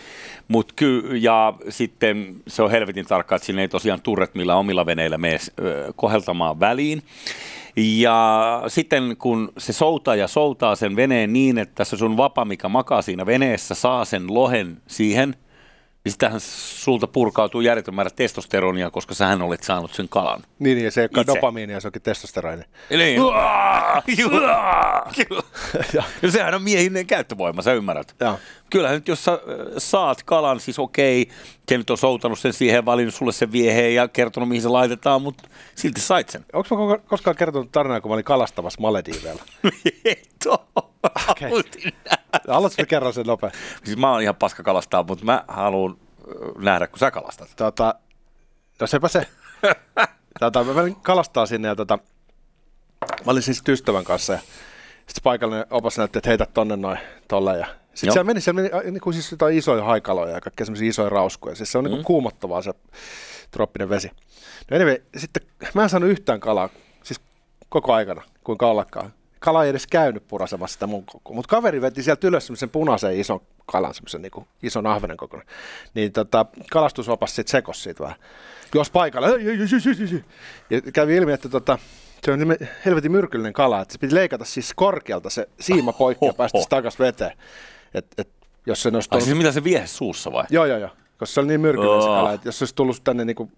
Mut 0.48 0.72
ky- 0.72 1.16
ja 1.16 1.54
sitten 1.68 2.36
se 2.48 2.62
on 2.62 2.70
helvetin 2.70 3.06
tarkkaa, 3.06 3.36
että 3.36 3.46
siinä 3.46 3.62
ei 3.62 3.68
tosiaan 3.68 4.02
turret 4.02 4.34
millä 4.34 4.56
omilla 4.56 4.86
veneillä 4.86 5.18
mene 5.18 5.38
koheltamaan 5.96 6.60
väliin. 6.60 7.02
Ja 7.76 8.62
sitten 8.68 9.16
kun 9.18 9.52
se 9.58 9.72
soutaa 9.72 10.16
ja 10.16 10.28
soutaa 10.28 10.76
sen 10.76 10.96
veneen 10.96 11.32
niin, 11.32 11.58
että 11.58 11.84
se 11.84 11.96
sun 11.96 12.16
vapa, 12.16 12.44
mikä 12.44 12.68
makaa 12.68 13.02
siinä 13.02 13.26
veneessä, 13.26 13.74
saa 13.74 14.04
sen 14.04 14.34
lohen 14.34 14.82
siihen, 14.86 15.34
niin 16.04 16.12
sitähän 16.12 16.40
sulta 16.40 17.06
purkautuu 17.06 17.60
järjetön 17.60 17.94
määrä 17.94 18.10
testosteronia, 18.10 18.90
koska 18.90 19.14
sähän 19.14 19.42
olet 19.42 19.62
saanut 19.62 19.94
sen 19.94 20.08
kalan. 20.08 20.42
Niin, 20.58 20.84
ja 20.84 20.90
se 20.90 21.00
ei 21.00 21.08
ole 21.16 21.26
dopamiinia, 21.26 21.80
se 21.80 21.88
onkin 21.88 22.02
testosteroni. 22.02 22.62
Niin. 22.90 23.20
ja 26.22 26.30
sehän 26.30 26.54
on 26.54 26.62
miehinen 26.62 27.06
käyttövoima, 27.06 27.62
sä 27.62 27.72
ymmärrät. 27.72 28.14
Ja. 28.20 28.38
Kyllähän 28.70 28.94
nyt 28.94 29.08
jos 29.08 29.24
sä 29.24 29.38
saat 29.78 30.22
kalan, 30.22 30.60
siis 30.60 30.78
okei, 30.78 31.28
se 31.68 31.78
nyt 31.78 31.90
on 31.90 31.98
soutanut 31.98 32.38
sen 32.38 32.52
siihen, 32.52 32.84
valinnut 32.84 33.14
sulle 33.14 33.32
sen 33.32 33.52
vieheen 33.52 33.94
ja 33.94 34.08
kertonut 34.08 34.48
mihin 34.48 34.62
se 34.62 34.68
laitetaan, 34.68 35.22
mutta 35.22 35.48
silti 35.74 36.00
sait 36.00 36.28
sen. 36.28 36.44
Onko 36.52 36.88
mä 36.88 36.98
koskaan 36.98 37.36
kertonut 37.36 37.72
tarinaa, 37.72 38.00
kun 38.00 38.10
mä 38.10 38.14
olin 38.14 38.24
kalastamassa 38.24 38.80
Malediiveillä? 38.80 39.42
okay. 41.30 41.50
Haluatko 42.48 42.82
kerran 42.88 43.12
sen 43.12 43.26
nopea? 43.26 43.50
Siis 43.84 43.96
mä 43.96 44.12
oon 44.12 44.22
ihan 44.22 44.36
paska 44.36 44.62
kalastaa, 44.62 45.02
mutta 45.02 45.24
mä 45.24 45.44
haluan 45.48 45.96
nähdä, 46.58 46.86
kun 46.86 46.98
sä 46.98 47.10
kalastat. 47.10 47.48
Tota, 47.56 47.94
no 48.80 48.86
sepä 48.86 49.08
se. 49.08 49.26
tota, 50.40 50.64
mä 50.64 50.72
menin 50.72 50.96
kalastaa 50.96 51.46
sinne 51.46 51.68
ja 51.68 51.76
tota, 51.76 51.98
mä 53.24 53.32
olin 53.32 53.42
siis 53.42 53.62
ystävän 53.68 54.04
kanssa 54.04 54.32
ja 54.32 54.38
sitten 54.98 55.22
paikallinen 55.22 55.66
opas 55.70 55.98
näytti, 55.98 56.18
että 56.18 56.30
heitä 56.30 56.46
tonne 56.46 56.76
noin 56.76 56.98
tolle 57.28 57.58
ja 57.58 57.66
sitten 57.94 58.12
siellä 58.12 58.24
meni, 58.24 58.40
siellä 58.40 58.62
meni 58.62 58.90
niin 58.90 59.00
kuin 59.00 59.14
siis 59.14 59.30
jotain 59.30 59.58
isoja 59.58 59.84
haikaloja 59.84 60.34
ja 60.34 60.40
kaikkea 60.40 60.66
semmoisia 60.66 60.88
isoja 60.88 61.08
rauskuja. 61.08 61.54
Siis 61.54 61.72
se 61.72 61.78
on 61.78 61.84
mm. 61.84 61.88
niin 61.88 61.96
kuin 61.96 62.04
kuumottavaa 62.04 62.62
se 62.62 62.72
troppinen 63.50 63.88
vesi. 63.88 64.10
No 64.70 64.76
anyway, 64.76 64.96
sitten 65.16 65.42
mä 65.74 65.82
en 65.82 65.88
saanut 65.88 66.10
yhtään 66.10 66.40
kalaa, 66.40 66.68
siis 67.02 67.20
koko 67.68 67.92
aikana, 67.92 68.22
kuin 68.44 68.58
kallakaan 68.58 69.12
kala 69.44 69.64
ei 69.64 69.70
edes 69.70 69.86
käynyt 69.86 70.28
purasemassa 70.28 70.72
sitä 70.74 70.86
mun 70.86 71.04
kokoa. 71.06 71.34
Mutta 71.36 71.48
kaveri 71.48 71.80
veti 71.80 72.02
sieltä 72.02 72.26
ylös 72.26 72.46
semmoisen 72.46 72.70
punaisen 72.70 73.16
ison 73.20 73.40
kalan, 73.66 73.94
semmoisen 73.94 74.22
niin 74.22 74.32
ison 74.62 74.86
ahvenen 74.86 75.16
kokoinen. 75.16 75.48
Niin 75.94 76.12
tota, 76.12 76.46
kalastusopas 76.70 77.36
sitten 77.36 77.50
sekos 77.50 77.82
siitä 77.82 78.02
vähän. 78.02 78.16
Jos 78.74 78.90
paikalla, 78.90 79.28
ja 80.70 80.80
kävi 80.92 81.16
ilmi, 81.16 81.32
että 81.32 81.48
tota, 81.48 81.78
se 82.24 82.32
on 82.32 82.38
nime- 82.40 82.66
helvetin 82.84 83.12
myrkyllinen 83.12 83.52
kala, 83.52 83.80
että 83.80 83.92
se 83.92 83.98
piti 83.98 84.14
leikata 84.14 84.44
siis 84.44 84.72
korkealta 84.74 85.30
se 85.30 85.48
siima 85.60 85.92
poikki 85.92 86.26
ja 86.26 86.34
päästä 86.34 86.60
se 86.60 86.68
takaisin 86.68 86.98
veteen. 86.98 87.32
Et, 87.94 88.06
et, 88.18 88.28
jos 88.66 88.82
se 88.82 88.88
olisi 88.88 89.08
Ai 89.10 89.10
tullut- 89.10 89.24
siis 89.24 89.36
mitä 89.38 89.52
se 89.52 89.64
vie 89.64 89.86
suussa 89.86 90.32
vai? 90.32 90.44
Joo, 90.50 90.64
joo, 90.66 90.78
joo. 90.78 90.90
Koska 91.18 91.34
se 91.34 91.40
oli 91.40 91.48
niin 91.48 91.60
myrkyllinen 91.60 92.02
se 92.02 92.08
Oh. 92.08 92.16
kala, 92.16 92.32
että 92.32 92.48
jos 92.48 92.58
se 92.58 92.62
olisi 92.64 92.74
tullut 92.74 93.04
tänne, 93.04 93.24
niin 93.24 93.36
kuin, 93.36 93.52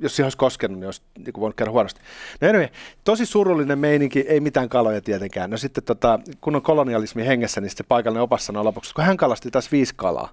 jos 0.00 0.16
siihen 0.16 0.26
olisi 0.26 0.38
koskenut, 0.38 0.78
niin 0.78 0.86
olisi 0.86 1.02
niin 1.18 1.40
voinut 1.40 1.56
käydä 1.56 1.70
huonosti. 1.70 2.00
No 2.40 2.48
anyway, 2.48 2.68
tosi 3.04 3.26
surullinen 3.26 3.78
meininki, 3.78 4.20
ei 4.20 4.40
mitään 4.40 4.68
kaloja 4.68 5.00
tietenkään. 5.00 5.50
No 5.50 5.56
sitten 5.56 5.84
tota, 5.84 6.18
kun 6.40 6.56
on 6.56 6.62
kolonialismi 6.62 7.26
hengessä, 7.26 7.60
niin 7.60 7.70
sitten 7.70 7.86
paikallinen 7.86 8.22
opas 8.22 8.46
sanoi 8.46 8.64
lopuksi, 8.64 8.94
kun 8.94 9.04
hän 9.04 9.16
kalasti 9.16 9.50
taas 9.50 9.72
viisi 9.72 9.94
kalaa, 9.96 10.28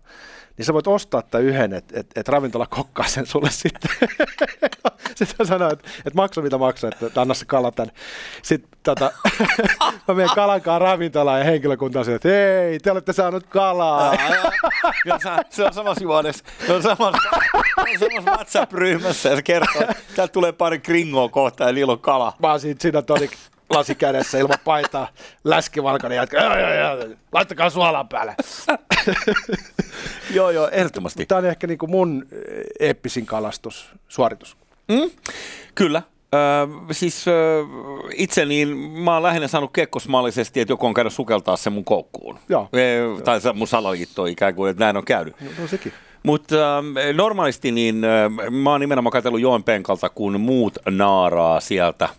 niin 0.57 0.65
sä 0.65 0.73
voit 0.73 0.87
ostaa 0.87 1.21
tämän 1.21 1.45
yhden, 1.45 1.73
että 1.73 1.99
et, 1.99 2.07
et 2.15 2.27
ravintola 2.27 2.67
kokkaa 2.67 3.07
sen 3.07 3.25
sulle 3.25 3.49
sitten. 3.51 3.91
sitten 5.15 5.35
hän 5.39 5.47
sanoi, 5.47 5.73
että 5.73 5.89
et 6.05 6.13
maksa 6.13 6.41
mitä 6.41 6.57
maksaa, 6.57 6.89
että 7.01 7.21
anna 7.21 7.33
se 7.33 7.45
kala 7.45 7.71
tänne. 7.71 7.93
Sitten 8.41 8.79
tota, 8.83 9.11
mä 10.07 10.13
menen 10.13 10.35
kalankaan 10.35 10.81
ravintolaan 10.81 11.39
ja 11.39 11.45
henkilökunta 11.45 11.99
on 11.99 12.09
että 12.09 12.29
hei, 12.29 12.79
te 12.79 12.91
olette 12.91 13.13
saanut 13.13 13.47
kalaa. 13.47 14.13
Se 15.49 15.63
on 15.63 15.73
samassa 15.73 16.03
juonessa, 16.03 16.43
se 16.67 16.73
on 16.73 16.83
samassa, 16.83 17.29
samassa 17.99 18.31
WhatsApp-ryhmässä 18.31 19.29
ja 19.29 19.35
se 19.35 19.41
kertoo, 19.59 19.81
että 19.81 19.95
täältä 20.15 20.31
tulee 20.31 20.51
pari 20.51 20.79
kringoa 20.79 21.29
kohta 21.29 21.63
ja 21.63 21.71
niillä 21.71 21.93
on 21.93 21.99
kala. 21.99 22.33
Mä 22.39 22.49
oon 22.51 22.59
siinä 22.59 22.77
siinä 22.81 23.01
toni 23.01 23.29
lasi 23.69 23.95
kädessä 23.95 24.37
ilman 24.37 24.57
paitaa, 24.63 25.07
läskivalkoinen 25.43 26.15
jätkä, 26.15 26.43
joo, 26.43 26.57
joo, 26.57 26.73
joo, 26.73 27.15
laittakaa 27.31 27.69
suolan 27.69 28.09
päälle. 28.09 28.35
Joo, 30.33 30.49
joo, 30.49 30.69
ehdottomasti. 30.71 31.25
Tämä 31.25 31.39
on 31.39 31.45
ehkä 31.45 31.67
niinku 31.67 31.87
mun 31.87 32.25
eh, 32.31 32.87
eeppisin 32.87 33.25
kalastussuoritus. 33.25 34.57
Mm? 34.87 35.11
Kyllä. 35.75 36.01
Öö, 36.35 36.67
siis 36.91 37.27
öö, 37.27 37.63
itse 38.13 38.45
niin 38.45 38.77
mä 38.77 39.13
oon 39.13 39.23
lähinnä 39.23 39.47
saanut 39.47 39.73
kekkosmallisesti, 39.73 40.59
että 40.59 40.71
joku 40.71 40.85
on 40.85 40.93
käynyt 40.93 41.13
sukeltaa 41.13 41.57
sen 41.57 41.73
mun 41.73 41.85
koukkuun. 41.85 42.39
Joo. 42.49 42.69
E, 42.73 43.21
tai 43.23 43.41
se 43.41 43.53
mun 43.53 43.67
salaliitto 43.67 44.25
ikään 44.25 44.55
kuin, 44.55 44.71
että 44.71 44.83
näin 44.83 44.97
on 44.97 45.05
käynyt. 45.05 45.35
No 45.59 45.67
sekin. 45.67 45.93
Mutta 46.23 46.77
äh, 46.77 46.83
normaalisti 47.13 47.71
niin 47.71 48.03
äh, 48.03 48.51
mä 48.51 48.71
oon 48.71 48.81
nimenomaan 48.81 49.11
katsellut 49.11 49.41
joen 49.41 49.63
penkalta, 49.63 50.09
kun 50.09 50.41
muut 50.41 50.77
naaraa 50.89 51.59
sieltä 51.59 52.09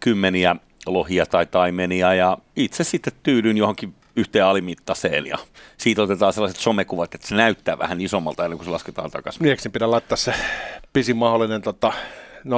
kymmeniä 0.00 0.56
lohia 0.86 1.26
tai 1.26 1.46
taimenia 1.46 2.14
ja 2.14 2.38
itse 2.56 2.84
sitten 2.84 3.12
tyydyn 3.22 3.56
johonkin 3.56 3.94
yhteen 4.16 4.44
alimittaiseen 4.44 5.26
ja 5.26 5.38
siitä 5.76 6.02
otetaan 6.02 6.32
sellaiset 6.32 6.60
somekuvat, 6.60 7.14
että 7.14 7.26
se 7.26 7.34
näyttää 7.34 7.78
vähän 7.78 8.00
isommalta 8.00 8.44
ennen 8.44 8.58
kuin 8.58 8.64
se 8.64 8.70
lasketaan 8.70 9.10
takaisin. 9.10 9.42
Mieksin 9.42 9.72
pidä 9.72 9.90
laittaa 9.90 10.16
se 10.16 10.34
pisin 10.92 11.16
mahdollinen 11.16 11.62
tota, 11.62 11.92
0,5 12.44 12.50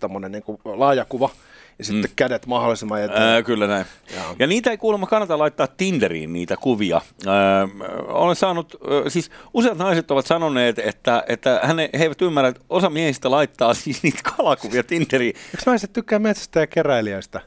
tommonen 0.00 0.32
niinku 0.32 0.60
laaja 0.64 1.04
kuva 1.04 1.30
ja 1.78 1.84
sitten 1.84 2.10
mm. 2.10 2.14
kädet 2.16 2.46
mahdollisimman 2.46 3.02
eteen. 3.02 3.22
Ää, 3.22 3.42
kyllä 3.42 3.66
näin. 3.66 3.86
Joo. 4.14 4.36
Ja 4.38 4.46
niitä 4.46 4.70
ei 4.70 4.78
kuulemma 4.78 5.06
kannata 5.06 5.38
laittaa 5.38 5.66
Tinderiin, 5.66 6.32
niitä 6.32 6.56
kuvia. 6.56 7.00
Ää, 7.26 7.68
olen 8.08 8.36
saanut, 8.36 8.74
ää, 8.74 9.10
siis 9.10 9.30
useat 9.54 9.78
naiset 9.78 10.10
ovat 10.10 10.26
sanoneet, 10.26 10.78
että, 10.78 11.24
että 11.28 11.60
hän, 11.62 11.78
he 11.78 11.88
eivät 11.92 12.22
ymmärrä, 12.22 12.48
että 12.48 12.62
osa 12.70 12.90
miehistä 12.90 13.30
laittaa 13.30 13.74
siis 13.74 14.02
niitä 14.02 14.20
kalakuvia 14.36 14.82
Tinderiin. 14.84 15.36
Eikö 15.36 15.62
naiset 15.66 15.92
tykkää 15.92 16.18
metsästä 16.18 16.60
ja 16.60 16.66
keräilijöistä? 16.66 17.40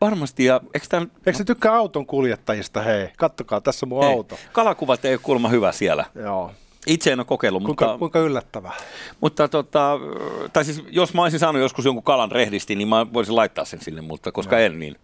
Varmasti, 0.00 0.44
ja 0.44 0.60
eikö 0.74 0.86
tämän, 0.88 1.10
Eikö 1.26 1.38
se 1.38 1.44
tykkää 1.44 1.74
auton 1.74 2.06
kuljettajista? 2.06 2.82
Hei, 2.82 3.08
kattokaa, 3.16 3.60
tässä 3.60 3.86
on 3.86 3.88
mun 3.88 4.04
ei, 4.04 4.12
auto. 4.12 4.38
kalakuvat 4.52 5.04
ei 5.04 5.14
ole 5.14 5.20
kuulemma 5.22 5.48
hyvä 5.48 5.72
siellä. 5.72 6.04
Joo. 6.14 6.52
Itse 6.86 7.12
en 7.12 7.20
ole 7.20 7.26
kokeillut, 7.26 7.62
Kuinka, 7.62 7.84
mutta, 7.86 7.98
kuinka 7.98 8.18
yllättävää. 8.18 8.72
mutta 9.20 9.48
tota, 9.48 9.98
tai 10.52 10.64
siis 10.64 10.82
jos 10.90 11.14
mä 11.14 11.22
olisin 11.22 11.40
saanut 11.40 11.62
joskus 11.62 11.84
jonkun 11.84 12.04
kalan 12.04 12.30
rehdisti, 12.32 12.74
niin 12.74 12.88
mä 12.88 13.12
voisin 13.12 13.36
laittaa 13.36 13.64
sen 13.64 13.80
sinne, 13.80 14.00
mutta 14.00 14.32
koska 14.32 14.58
en, 14.58 14.78
niin, 14.78 14.96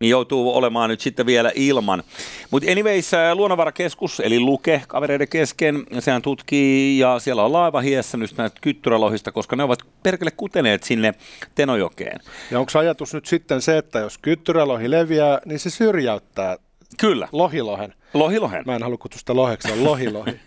niin 0.00 0.10
joutuu 0.10 0.56
olemaan 0.56 0.90
nyt 0.90 1.00
sitten 1.00 1.26
vielä 1.26 1.52
ilman. 1.54 2.02
Mutta 2.50 2.70
anyways, 2.70 3.10
Luonnonvarakeskus, 3.34 4.20
eli 4.20 4.40
Luke, 4.40 4.82
kavereiden 4.88 5.28
kesken, 5.28 5.86
sehän 5.98 6.22
tutkii, 6.22 6.98
ja 6.98 7.18
siellä 7.18 7.44
on 7.44 7.52
laiva 7.52 7.80
hiessänyt 7.80 8.36
näitä 8.36 8.56
kyttyrälohista, 8.60 9.32
koska 9.32 9.56
ne 9.56 9.62
ovat 9.62 9.78
perkele 10.02 10.30
kuteneet 10.30 10.82
sinne 10.82 11.14
Tenojokeen. 11.54 12.20
Ja 12.50 12.60
onko 12.60 12.72
ajatus 12.78 13.14
nyt 13.14 13.26
sitten 13.26 13.62
se, 13.62 13.78
että 13.78 13.98
jos 13.98 14.18
kyttyrälohi 14.18 14.90
leviää, 14.90 15.40
niin 15.44 15.58
se 15.58 15.70
syrjäyttää 15.70 16.56
Kyllä, 17.00 17.28
lohilohen? 17.32 17.94
Lohilohen. 18.14 18.62
Mä 18.66 18.76
en 18.76 18.82
halua 18.82 18.98
kutsua 18.98 19.18
sitä 19.18 19.36
loheksi, 19.36 19.68
se 19.68 19.74
on 19.74 19.84
lohilohi. 19.84 20.30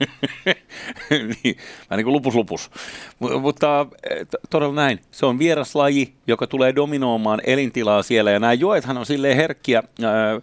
niin, 1.09 1.57
vähän 1.89 1.97
niin 1.97 2.03
kuin 2.03 2.13
lupus 2.13 2.35
lupus. 2.35 2.71
M- 3.19 3.41
mutta 3.41 3.85
eh, 4.09 4.27
todella 4.49 4.75
näin. 4.75 4.99
Se 5.11 5.25
on 5.25 5.39
vieraslaji, 5.39 6.13
joka 6.27 6.47
tulee 6.47 6.75
dominoimaan 6.75 7.41
elintilaa 7.43 8.03
siellä. 8.03 8.31
Ja 8.31 8.39
nämä 8.39 8.53
joethan 8.53 8.97
on 8.97 9.05
silleen 9.05 9.35
herkkiä 9.35 9.83
ää, 10.03 10.39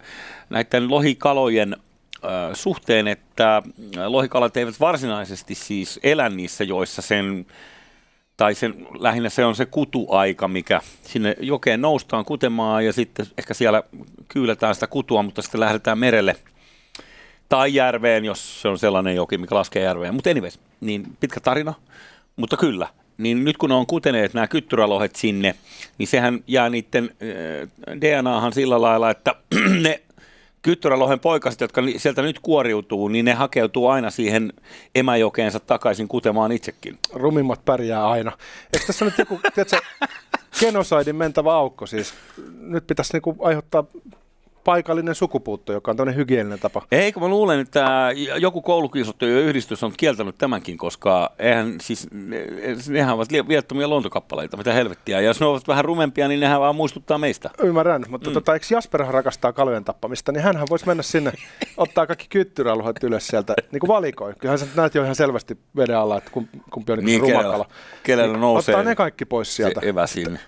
näiden 0.49 0.91
lohikalojen 0.91 1.75
ää, 2.23 2.55
suhteen, 2.55 3.07
että 3.07 3.63
lohikalat 4.07 4.57
eivät 4.57 4.79
varsinaisesti 4.79 5.55
siis 5.55 5.99
elä 6.03 6.29
niissä 6.29 6.63
joissa 6.63 7.01
sen 7.01 7.45
tai 8.37 8.55
sen, 8.55 8.87
lähinnä 8.99 9.29
se 9.29 9.45
on 9.45 9.55
se 9.55 9.65
kutuaika, 9.65 10.47
mikä 10.47 10.81
sinne 11.03 11.35
jokeen 11.39 11.81
noustaan 11.81 12.25
kutemaan 12.25 12.85
ja 12.85 12.93
sitten 12.93 13.25
ehkä 13.37 13.53
siellä 13.53 13.83
kyyletään 14.27 14.75
sitä 14.75 14.87
kutua, 14.87 15.23
mutta 15.23 15.41
sitten 15.41 15.59
lähdetään 15.59 15.97
merelle 15.97 16.35
tai 17.51 17.73
järveen, 17.73 18.25
jos 18.25 18.61
se 18.61 18.67
on 18.67 18.77
sellainen 18.79 19.15
joki, 19.15 19.37
mikä 19.37 19.55
laskee 19.55 19.83
järveen. 19.83 20.13
Mutta 20.13 20.29
anyways, 20.29 20.59
niin 20.81 21.17
pitkä 21.19 21.39
tarina, 21.39 21.73
mutta 22.35 22.57
kyllä. 22.57 22.87
Niin 23.17 23.43
nyt 23.43 23.57
kun 23.57 23.69
ne 23.69 23.75
on 23.75 23.85
kuteneet 23.85 24.33
nämä 24.33 24.47
kyttyrälohet 24.47 25.15
sinne, 25.15 25.55
niin 25.97 26.07
sehän 26.07 26.43
jää 26.47 26.69
niiden 26.69 27.09
äh, 27.11 28.01
DNAhan 28.01 28.53
sillä 28.53 28.81
lailla, 28.81 29.09
että 29.09 29.35
ne 29.83 30.01
kyttyrälohen 30.61 31.19
poikaset, 31.19 31.61
jotka 31.61 31.81
sieltä 31.97 32.21
nyt 32.21 32.39
kuoriutuu, 32.39 33.07
niin 33.07 33.25
ne 33.25 33.33
hakeutuu 33.33 33.87
aina 33.87 34.09
siihen 34.09 34.53
emäjokeensa 34.95 35.59
takaisin 35.59 36.07
kutemaan 36.07 36.51
itsekin. 36.51 36.97
Rumimmat 37.13 37.65
pärjää 37.65 38.09
aina. 38.09 38.31
Eikö 38.73 38.85
tässä 38.85 39.05
nyt 39.05 39.17
joku, 39.17 39.39
tiedätkö, 39.55 39.77
genosaidin 40.59 41.15
mentävä 41.15 41.53
aukko 41.53 41.85
siis? 41.85 42.13
Nyt 42.59 42.87
pitäisi 42.87 43.13
niinku 43.13 43.35
aiheuttaa 43.39 43.83
paikallinen 44.63 45.15
sukupuutto, 45.15 45.73
joka 45.73 45.91
on 45.91 45.97
tämmöinen 45.97 46.15
hygieninen 46.19 46.59
tapa. 46.59 46.81
Eikö 46.91 47.19
mä 47.19 47.27
luulen, 47.27 47.59
että 47.59 48.09
joku 48.39 48.61
koulukiusattujen 48.61 49.37
yhdistys 49.37 49.83
on 49.83 49.93
kieltänyt 49.97 50.37
tämänkin, 50.37 50.77
koska 50.77 51.31
eihän 51.39 51.75
siis, 51.81 52.07
ne, 52.11 52.45
nehän 52.89 53.15
ovat 53.15 53.27
viettomia 53.47 53.87
luontokappaleita, 53.87 54.57
mitä 54.57 54.73
helvettiä. 54.73 55.19
Ja 55.21 55.27
jos 55.27 55.39
ne 55.39 55.45
ovat 55.45 55.67
vähän 55.67 55.85
rumempia, 55.85 56.27
niin 56.27 56.39
nehän 56.39 56.59
vaan 56.59 56.75
muistuttaa 56.75 57.17
meistä. 57.17 57.49
Ymmärrän, 57.63 58.05
mutta 58.09 58.29
mm. 58.29 58.33
tota, 58.33 58.53
eikö 58.53 58.65
Jasper 58.69 58.99
rakastaa 59.09 59.53
kalojen 59.53 59.83
tappamista, 59.85 60.31
niin 60.31 60.43
hänhän 60.43 60.67
voisi 60.69 60.87
mennä 60.87 61.03
sinne, 61.03 61.31
ottaa 61.77 62.07
kaikki 62.07 62.25
kyttyräluhat 62.29 63.03
ylös 63.03 63.27
sieltä, 63.27 63.53
niin 63.71 63.79
kuin 63.79 63.87
valikoi. 63.87 64.33
Kyllähän 64.39 64.59
sä 64.59 64.65
näet 64.75 64.95
jo 64.95 65.03
ihan 65.03 65.15
selvästi 65.15 65.57
veden 65.75 65.97
alla, 65.97 66.17
että 66.17 66.31
kum- 66.39 66.61
kumpi 66.71 66.91
on 66.91 66.97
niin 66.97 67.05
Niin, 67.05 67.21
ruma 67.21 67.33
kenellä- 67.33 67.51
kala. 67.51 67.65
kenellä 68.03 68.33
Niin 68.33 68.41
nousee 68.41 68.75
Ottaa 68.75 68.89
ne 68.89 68.95
kaikki 68.95 69.25
pois 69.25 69.55
sieltä. 69.55 69.81
Se 69.81 69.89
evä 69.89 70.07
sinne. 70.07 70.39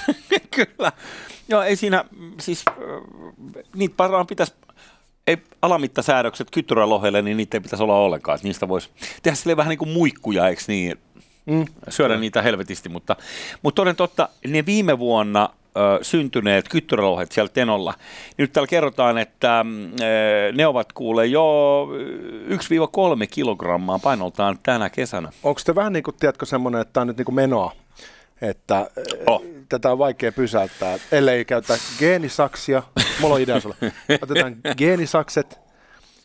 Kyllä. 0.56 0.92
Joo, 1.48 1.62
ei 1.62 1.76
siinä, 1.76 2.04
siis 2.40 2.64
niitä 3.74 3.94
varmaan 3.98 4.26
pitäisi, 4.26 4.54
ei 5.26 5.36
alamittasäädökset 5.62 6.50
kyttyrälohelle, 6.50 7.22
niin 7.22 7.36
niitä 7.36 7.56
ei 7.56 7.60
pitäisi 7.60 7.82
olla 7.82 7.98
ollenkaan. 7.98 8.34
Että 8.34 8.48
niistä 8.48 8.68
voisi 8.68 8.90
tehdä 9.22 9.36
silleen 9.36 9.56
vähän 9.56 9.70
niin 9.70 9.78
kuin 9.78 9.90
muikkuja, 9.90 10.48
eikö 10.48 10.62
niin? 10.68 10.98
Mm. 11.46 11.64
Syödä 11.88 12.16
niitä 12.16 12.42
helvetisti, 12.42 12.88
mutta, 12.88 13.16
mutta 13.62 13.76
toden 13.76 13.96
totta, 13.96 14.28
ne 14.46 14.66
viime 14.66 14.98
vuonna 14.98 15.48
ö, 15.76 15.98
syntyneet 16.02 16.68
kyttyrälohet 16.68 17.32
siellä 17.32 17.48
Tenolla. 17.48 17.94
Nyt 18.38 18.52
täällä 18.52 18.68
kerrotaan, 18.68 19.18
että 19.18 19.64
mm, 19.64 19.92
ö, 19.92 20.52
ne 20.52 20.66
ovat 20.66 20.92
kuule 20.92 21.26
jo 21.26 21.88
1-3 22.48 23.26
kilogrammaa 23.30 23.98
painoltaan 23.98 24.58
tänä 24.62 24.90
kesänä. 24.90 25.32
Onko 25.42 25.60
te 25.64 25.74
vähän 25.74 25.92
niin 25.92 26.02
kuin, 26.02 26.16
tiedätkö, 26.20 26.46
semmoinen, 26.46 26.80
että 26.80 26.92
tämä 26.92 27.02
on 27.02 27.08
nyt 27.08 27.16
niin 27.16 27.24
kuin 27.24 27.34
menoa, 27.34 27.72
että 28.40 28.90
Oh. 29.26 29.34
oh. 29.34 29.42
tätä 29.68 29.92
on 29.92 29.98
vaikea 29.98 30.32
pysäyttää, 30.32 30.98
ellei 31.12 31.44
käytä 31.44 31.78
geenisaksia. 31.98 32.82
Mulla 33.20 33.34
on 33.34 33.40
idea 33.40 33.60
sulle. 33.60 33.76
Otetaan 34.22 34.56
geenisakset 34.78 35.66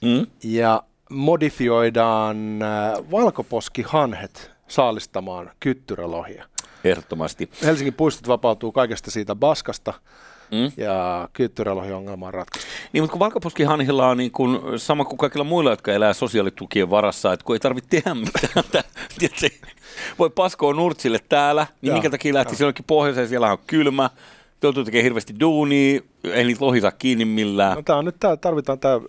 Mm? 0.01 0.27
ja 0.43 0.83
modifioidaan 1.09 2.61
äh, 2.61 3.11
valkoposkihanhet 3.11 4.51
saalistamaan 4.67 5.51
kyttyrälohia. 5.59 6.45
Ehdottomasti. 6.83 7.49
Helsingin 7.63 7.93
puistot 7.93 8.27
vapautuu 8.27 8.71
kaikesta 8.71 9.11
siitä 9.11 9.35
baskasta 9.35 9.93
Mm? 10.51 10.71
ja 10.77 11.29
kyttyrälohiongelma 11.33 12.27
on 12.27 12.33
ratkaistu. 12.33 12.71
Niin, 12.93 13.03
mutta 13.03 13.11
kun 13.11 13.19
valkoposkihanhilla 13.19 14.07
on 14.07 14.17
niin 14.17 14.31
kuin 14.31 14.59
sama 14.79 15.05
kuin 15.05 15.17
kaikilla 15.17 15.43
muilla, 15.43 15.69
jotka 15.69 15.91
elää 15.91 16.13
sosiaalitukien 16.13 16.89
varassa, 16.89 17.33
että 17.33 17.43
kun 17.43 17.55
ei 17.55 17.59
tarvitse 17.59 17.89
tehdä 17.89 18.13
mitään, 18.15 18.83
tiedätkö, 19.19 19.49
voi 20.19 20.29
paskoa 20.29 20.73
nurtsille 20.73 21.19
täällä, 21.29 21.67
niin 21.81 21.87
Joo, 21.89 21.95
minkä 21.95 22.09
takia 22.09 22.33
lähti 22.33 22.55
jonnekin 22.59 22.85
pohjoiseen, 22.85 23.27
siellä 23.27 23.51
on 23.51 23.57
kylmä, 23.67 24.09
joutuu 24.63 24.83
tekemään 24.83 25.03
hirveästi 25.03 25.39
duunia, 25.39 26.01
ei 26.23 26.43
niitä 26.43 26.65
lohita 26.65 26.91
kiinni 26.91 27.25
millään. 27.25 27.75
No, 27.75 27.81
tää 27.81 27.97
on 27.97 28.05
nyt 28.05 28.19
tää, 28.19 28.37
tarvitaan 28.37 28.79
tämä 28.79 28.99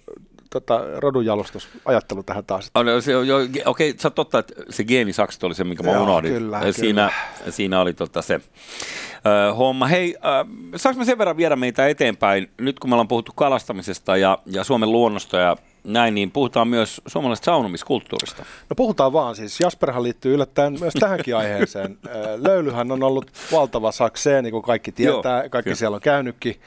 tota, 0.53 0.81
rodunjalostusajattelu 0.97 2.23
tähän 2.23 2.45
taas. 2.45 2.71
Oh, 2.75 2.85
no, 2.85 3.01
se, 3.01 3.13
jo, 3.13 3.37
okei, 3.65 3.95
sä 3.99 4.11
totta, 4.11 4.39
että 4.39 4.55
se 4.71 4.85
geenisakset 4.85 5.45
oli 5.45 5.55
se, 5.55 5.65
minkä 5.65 5.83
mä 5.83 5.93
Joo, 5.93 6.03
unohdin. 6.03 6.33
kyllä, 6.33 6.73
siinä, 6.73 7.11
siinä 7.51 7.81
oli 7.81 7.95
tota 7.95 8.23
se 8.23 8.35
ö, 8.35 9.55
homma. 9.55 9.87
Hei, 9.87 10.17
äh, 10.17 10.47
saanko 10.77 10.99
mä 10.99 11.05
sen 11.05 11.19
verran 11.19 11.37
viedä 11.37 11.57
meitä 11.57 11.89
eteenpäin? 11.89 12.51
Nyt 12.59 12.79
kun 12.79 12.91
me 12.91 12.95
ollaan 12.95 13.09
puhuttu 13.09 13.33
kalastamisesta 13.35 14.17
ja, 14.17 14.39
ja 14.47 14.65
Suomen 14.65 14.93
luonnosta 14.93 15.37
ja 15.37 15.57
näin, 15.85 16.15
niin 16.15 16.31
puhutaan 16.31 16.69
myös 16.69 17.01
suomalaisesta 17.07 17.45
saunomiskulttuurista. 17.45 18.45
No 18.71 18.75
puhutaan 18.77 19.13
vaan 19.13 19.37
siis. 19.37 19.61
Jasperhan 19.61 20.03
liittyy 20.03 20.35
yllättäen 20.35 20.77
myös 20.81 20.95
tähänkin 21.01 21.37
aiheeseen. 21.37 21.99
Löylyhän 22.37 22.93
on 22.93 23.03
ollut 23.03 23.31
valtava 23.53 23.93
sakseen, 23.93 24.45
niin 24.45 24.53
kuin 24.53 24.63
kaikki 24.63 24.93
tietää, 24.93 25.41
Joo, 25.41 25.49
kaikki 25.51 25.65
kyllä. 25.65 25.77
siellä 25.77 25.95
on 25.95 26.01
käynytkin. 26.01 26.61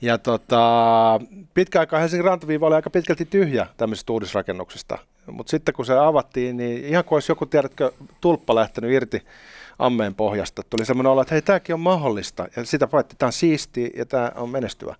Ja 0.00 0.18
tota, 0.18 1.20
pitkä 1.54 1.80
aikaa 1.80 2.00
Helsingin 2.00 2.24
rantaviiva 2.24 2.66
oli 2.66 2.74
aika 2.74 2.90
pitkälti 2.90 3.24
tyhjä 3.24 3.66
tämmöisestä 3.76 4.12
uudisrakennuksesta. 4.12 4.98
Mutta 5.26 5.50
sitten 5.50 5.74
kun 5.74 5.86
se 5.86 5.98
avattiin, 5.98 6.56
niin 6.56 6.84
ihan 6.84 7.04
kuin 7.04 7.16
olisi 7.16 7.32
joku, 7.32 7.46
tiedätkö, 7.46 7.92
tulppa 8.20 8.54
lähtenyt 8.54 8.90
irti 8.90 9.22
ammeen 9.78 10.14
pohjasta. 10.14 10.62
Tuli 10.70 10.84
semmoinen 10.84 11.10
olo, 11.10 11.20
että 11.20 11.34
hei, 11.34 11.42
tämäkin 11.42 11.74
on 11.74 11.80
mahdollista. 11.80 12.48
Ja 12.56 12.64
sitä 12.64 12.86
paitsi, 12.86 13.16
tämä 13.16 13.28
on 13.28 13.32
siistiä 13.32 13.90
ja 13.96 14.06
tämä 14.06 14.32
on 14.34 14.50
menestyvä. 14.50 14.94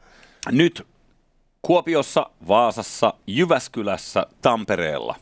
Nyt 0.51 0.87
Kuopiossa, 1.63 2.31
Vaasassa, 2.49 3.15
Jyväskylässä, 3.27 4.27
Tampereella 4.43 5.15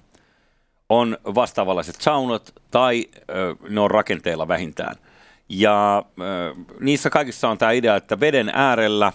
on 0.89 1.19
vastaavanlaiset 1.25 2.01
saunat 2.01 2.53
tai 2.71 3.05
ö, 3.31 3.55
ne 3.69 3.81
on 3.81 3.91
rakenteilla 3.91 4.49
vähintään. 4.49 4.97
Ja 5.49 6.05
ö, 6.21 6.55
niissä 6.81 7.11
kaikissa 7.11 7.49
on 7.49 7.59
tämä 7.59 7.73
idea, 7.73 7.97
että 7.97 8.21
veden 8.21 8.51
äärellä 8.55 9.13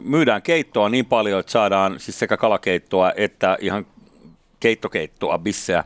myydään 0.00 0.42
keittoa 0.42 0.88
niin 0.88 1.06
paljon, 1.06 1.40
että 1.40 1.52
saadaan 1.52 2.00
siis 2.00 2.18
sekä 2.18 2.36
kalakeittoa 2.36 3.12
että 3.16 3.58
ihan 3.60 3.86
keittokeittoa, 4.60 5.38
bisseä, 5.38 5.84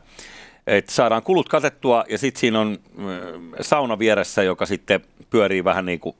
että 0.67 0.91
saadaan 0.91 1.23
kulut 1.23 1.49
katettua 1.49 2.03
ja 2.09 2.17
sitten 2.17 2.39
siinä 2.39 2.59
on 2.59 2.77
ö, 3.07 3.39
sauna 3.61 3.99
vieressä, 3.99 4.43
joka 4.43 4.65
sitten 4.65 5.01
pyörii 5.29 5.63
vähän 5.63 5.85
niin 5.85 5.99
kuin 5.99 6.15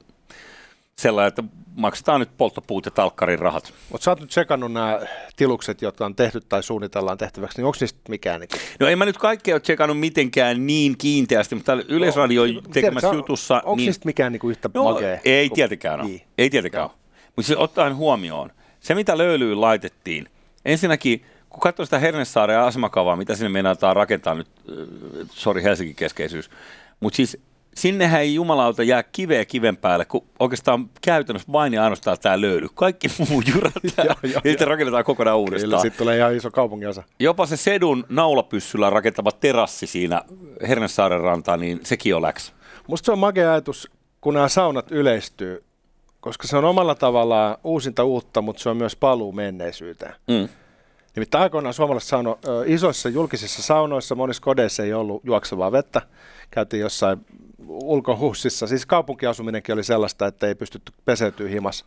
sellainen, 0.98 1.28
että 1.28 1.42
maksetaan 1.76 2.20
nyt 2.20 2.36
polttopuut 2.36 2.84
ja 2.84 2.90
talkkarin 2.90 3.38
rahat. 3.38 3.72
Mutta 3.90 4.04
sä 4.04 4.10
oot 4.10 4.20
nyt 4.20 4.30
tsekannut 4.30 4.72
nämä 4.72 5.00
tilukset, 5.36 5.82
jotka 5.82 6.06
on 6.06 6.16
tehty 6.16 6.40
tai 6.40 6.62
suunnitellaan 6.62 7.18
tehtäväksi, 7.18 7.58
niin 7.58 7.66
onko 7.66 7.76
niistä 7.80 8.00
mikään? 8.08 8.40
Niin 8.40 8.48
No 8.80 8.86
en 8.86 8.98
mä 8.98 9.04
nyt 9.04 9.18
kaikkea 9.18 9.54
ole 9.54 9.60
tsekannut 9.60 10.00
mitenkään 10.00 10.66
niin 10.66 10.98
kiinteästi, 10.98 11.54
mutta 11.54 11.66
täällä 11.66 11.84
Yleisradio 11.88 12.42
No, 12.42 12.60
tekemässä 12.72 13.08
tiedätkö, 13.08 13.16
jutussa... 13.16 13.54
Onko 13.54 13.76
niin, 13.76 13.86
niistä 13.86 14.06
mikään 14.06 14.32
niinku 14.32 14.50
yhtä 14.50 14.70
no, 14.74 14.84
magea? 14.84 15.18
ei 15.24 15.50
tietenkään 15.50 16.00
ole. 16.00 16.08
Niin. 16.08 16.22
Ei 16.38 16.50
tietenkään 16.50 16.84
ole. 16.84 16.99
Mutta 17.40 17.46
siis 17.46 17.58
ottaen 17.58 17.96
huomioon, 17.96 18.50
se 18.80 18.94
mitä 18.94 19.18
löylyyn 19.18 19.60
laitettiin, 19.60 20.28
ensinnäkin 20.64 21.24
kun 21.50 21.60
katsoo 21.60 21.84
sitä 21.84 21.98
Hernesaaren 21.98 22.58
asemakavaa, 22.58 23.16
mitä 23.16 23.34
sinne 23.34 23.48
meinataan 23.48 23.96
rakentaa 23.96 24.34
nyt, 24.34 24.48
äh, 24.70 25.28
sori 25.30 25.62
Helsingin 25.62 25.96
keskeisyys, 25.96 26.50
mutta 27.00 27.16
siis 27.16 27.38
sinnehän 27.74 28.20
ei 28.20 28.34
jumalauta 28.34 28.82
jää 28.82 29.02
kiveä 29.02 29.44
kiven 29.44 29.76
päälle, 29.76 30.04
kun 30.04 30.26
oikeastaan 30.38 30.90
käytännössä 31.02 31.52
vain 31.52 31.74
ja 31.74 31.82
ainoastaan 31.82 32.16
tämä 32.22 32.40
löyly. 32.40 32.68
Kaikki 32.74 33.08
muu 33.28 33.42
jyrät 33.54 33.72
täällä, 33.96 34.14
Joo, 34.22 34.32
joo, 34.32 34.40
ja 34.44 34.50
sitten 34.50 34.68
rakennetaan 34.68 35.04
kokonaan 35.04 35.34
Kyllä, 35.34 35.40
uudestaan. 35.40 35.82
sitten 35.82 35.98
tulee 35.98 36.16
ihan 36.18 36.36
iso 36.36 36.50
kaupunginosa. 36.50 37.02
Jopa 37.20 37.46
se 37.46 37.56
Sedun 37.56 38.04
naulapyssyllä 38.08 38.90
rakentama 38.90 39.32
terassi 39.32 39.86
siinä 39.86 40.22
Hernesaaren 40.68 41.20
rantaan, 41.20 41.60
niin 41.60 41.80
sekin 41.84 42.16
on 42.16 42.22
läks. 42.22 42.52
Musta 42.88 43.06
se 43.06 43.12
on 43.12 43.18
magea 43.18 43.50
ajatus, 43.52 43.90
kun 44.20 44.34
nämä 44.34 44.48
saunat 44.48 44.92
yleistyy, 44.92 45.64
koska 46.20 46.48
se 46.48 46.56
on 46.56 46.64
omalla 46.64 46.94
tavallaan 46.94 47.56
uusinta 47.64 48.04
uutta, 48.04 48.42
mutta 48.42 48.62
se 48.62 48.68
on 48.68 48.76
myös 48.76 48.96
paluu 48.96 49.32
menneisyyteen. 49.32 50.14
Mm. 50.28 50.48
Nimittäin 51.16 51.42
aikoinaan 51.42 51.74
suomalaiset 51.74 52.08
sauno, 52.08 52.38
isoissa 52.66 53.08
julkisissa 53.08 53.62
saunoissa, 53.62 54.14
monissa 54.14 54.42
kodeissa 54.42 54.82
ei 54.82 54.92
ollut 54.92 55.24
juoksevaa 55.24 55.72
vettä. 55.72 56.02
Käytiin 56.50 56.80
jossain 56.80 57.26
ulkohussissa. 57.68 58.66
Siis 58.66 58.86
kaupunkiasuminenkin 58.86 59.72
oli 59.72 59.84
sellaista, 59.84 60.26
että 60.26 60.46
ei 60.46 60.54
pystytty 60.54 60.92
peseytyä 61.04 61.48
himas. 61.48 61.84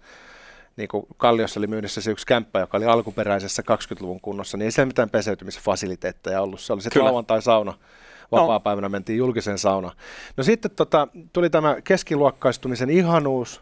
Niin 0.78 0.88
kuin 0.88 1.06
Kalliossa 1.18 1.60
oli 1.60 1.68
myynnissä 1.68 2.02
se 2.02 2.12
yksi 2.12 2.28
kämppä, 2.28 2.60
joka 2.60 2.78
oli 2.78 2.86
alkuperäisessä 2.86 3.64
20-luvun 3.72 4.22
kunnossa, 4.22 4.58
niin 4.58 4.66
ei 4.66 4.72
siellä 4.72 4.88
mitään 4.88 5.10
peseytymisfasiliteetteja 5.10 6.42
ollut. 6.42 6.60
Se 6.60 6.74
oli 6.74 6.82
Kyllä. 6.94 7.06
lauantai-sauna. 7.06 7.74
Vapaa-päivänä 8.32 8.90
mentiin 8.90 9.18
julkiseen 9.18 9.58
saunaan. 9.58 9.96
No 10.38 10.44
sitten 10.44 10.72
tota, 10.72 11.08
tuli 11.34 11.50
tämä 11.50 11.76
keskiluokkaistumisen 11.84 12.90
ihanuus, 12.90 13.62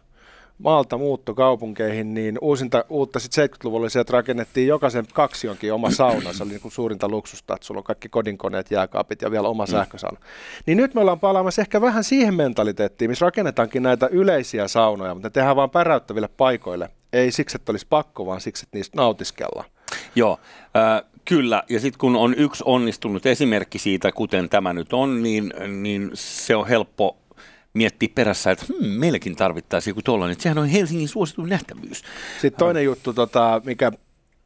maalta 0.64 0.98
muutto 0.98 1.34
kaupunkeihin, 1.34 2.14
niin 2.14 2.38
uusinta 2.42 2.86
uutta 2.90 3.20
sitten 3.20 3.50
70-luvulla 3.50 3.84
oli 3.84 3.90
se, 3.90 4.00
että 4.00 4.14
rakennettiin 4.14 4.68
jokaisen 4.68 5.06
kaksionkin 5.14 5.74
oma 5.74 5.92
sauna. 5.92 6.34
Se 6.34 6.44
oli 6.44 6.52
niin 6.52 6.62
kuin 6.62 6.72
suurinta 6.72 7.10
luksusta, 7.10 7.54
että 7.54 7.68
sulla 7.68 7.80
on 7.80 7.84
kaikki 7.84 8.10
kodinkoneet, 8.10 8.72
jääkaapit 8.72 9.22
ja 9.22 9.32
vielä 9.32 9.48
oma 9.48 9.66
sähkösauna. 9.66 10.20
Niin 10.66 10.78
nyt 10.78 10.94
me 10.94 11.02
ollaan 11.02 11.20
palaamassa 11.20 11.62
ehkä 11.62 11.82
vähän 11.82 12.04
siihen 12.04 12.34
mentaliteettiin, 12.34 13.12
missä 13.12 13.26
rakennetaankin 13.26 13.84
näitä 13.84 14.08
yleisiä 14.12 14.68
saunoja, 14.68 15.14
mutta 15.14 15.28
ne 15.28 15.32
tehdään 15.32 15.56
vaan 15.56 15.70
päräyttäville 15.70 16.28
paikoille. 16.28 16.90
Ei 17.14 17.32
siksi, 17.32 17.58
että 17.58 17.72
olisi 17.72 17.88
pakko, 17.90 18.26
vaan 18.26 18.42
siksi, 18.42 18.66
että 18.66 18.78
niistä 18.78 18.98
nautiskellaan. 18.98 19.70
Joo, 20.16 20.40
äh, 20.78 21.12
kyllä. 21.26 21.64
Ja 21.70 21.80
sitten 21.80 22.00
kun 22.00 22.16
on 22.16 22.34
yksi 22.38 22.64
onnistunut 22.68 23.26
esimerkki 23.26 23.80
siitä, 23.80 24.12
kuten 24.12 24.50
tämä 24.50 24.74
nyt 24.74 24.94
on, 24.94 25.24
niin, 25.24 25.54
niin 25.82 26.12
se 26.14 26.56
on 26.56 26.68
helppo 26.68 27.18
miettiä 27.74 28.10
perässä, 28.16 28.52
että 28.52 28.66
hmm, 28.80 28.88
meilläkin 28.88 29.36
tarvittaisiin 29.36 29.92
joku 29.92 30.02
tollainen. 30.02 30.40
Sehän 30.42 30.58
on 30.58 30.68
Helsingin 30.68 31.08
suosituin 31.08 31.50
nähtävyys. 31.50 32.04
Sitten 32.42 32.60
toinen 32.60 32.84
juttu, 32.84 33.14
tota, 33.14 33.62
mikä 33.66 33.92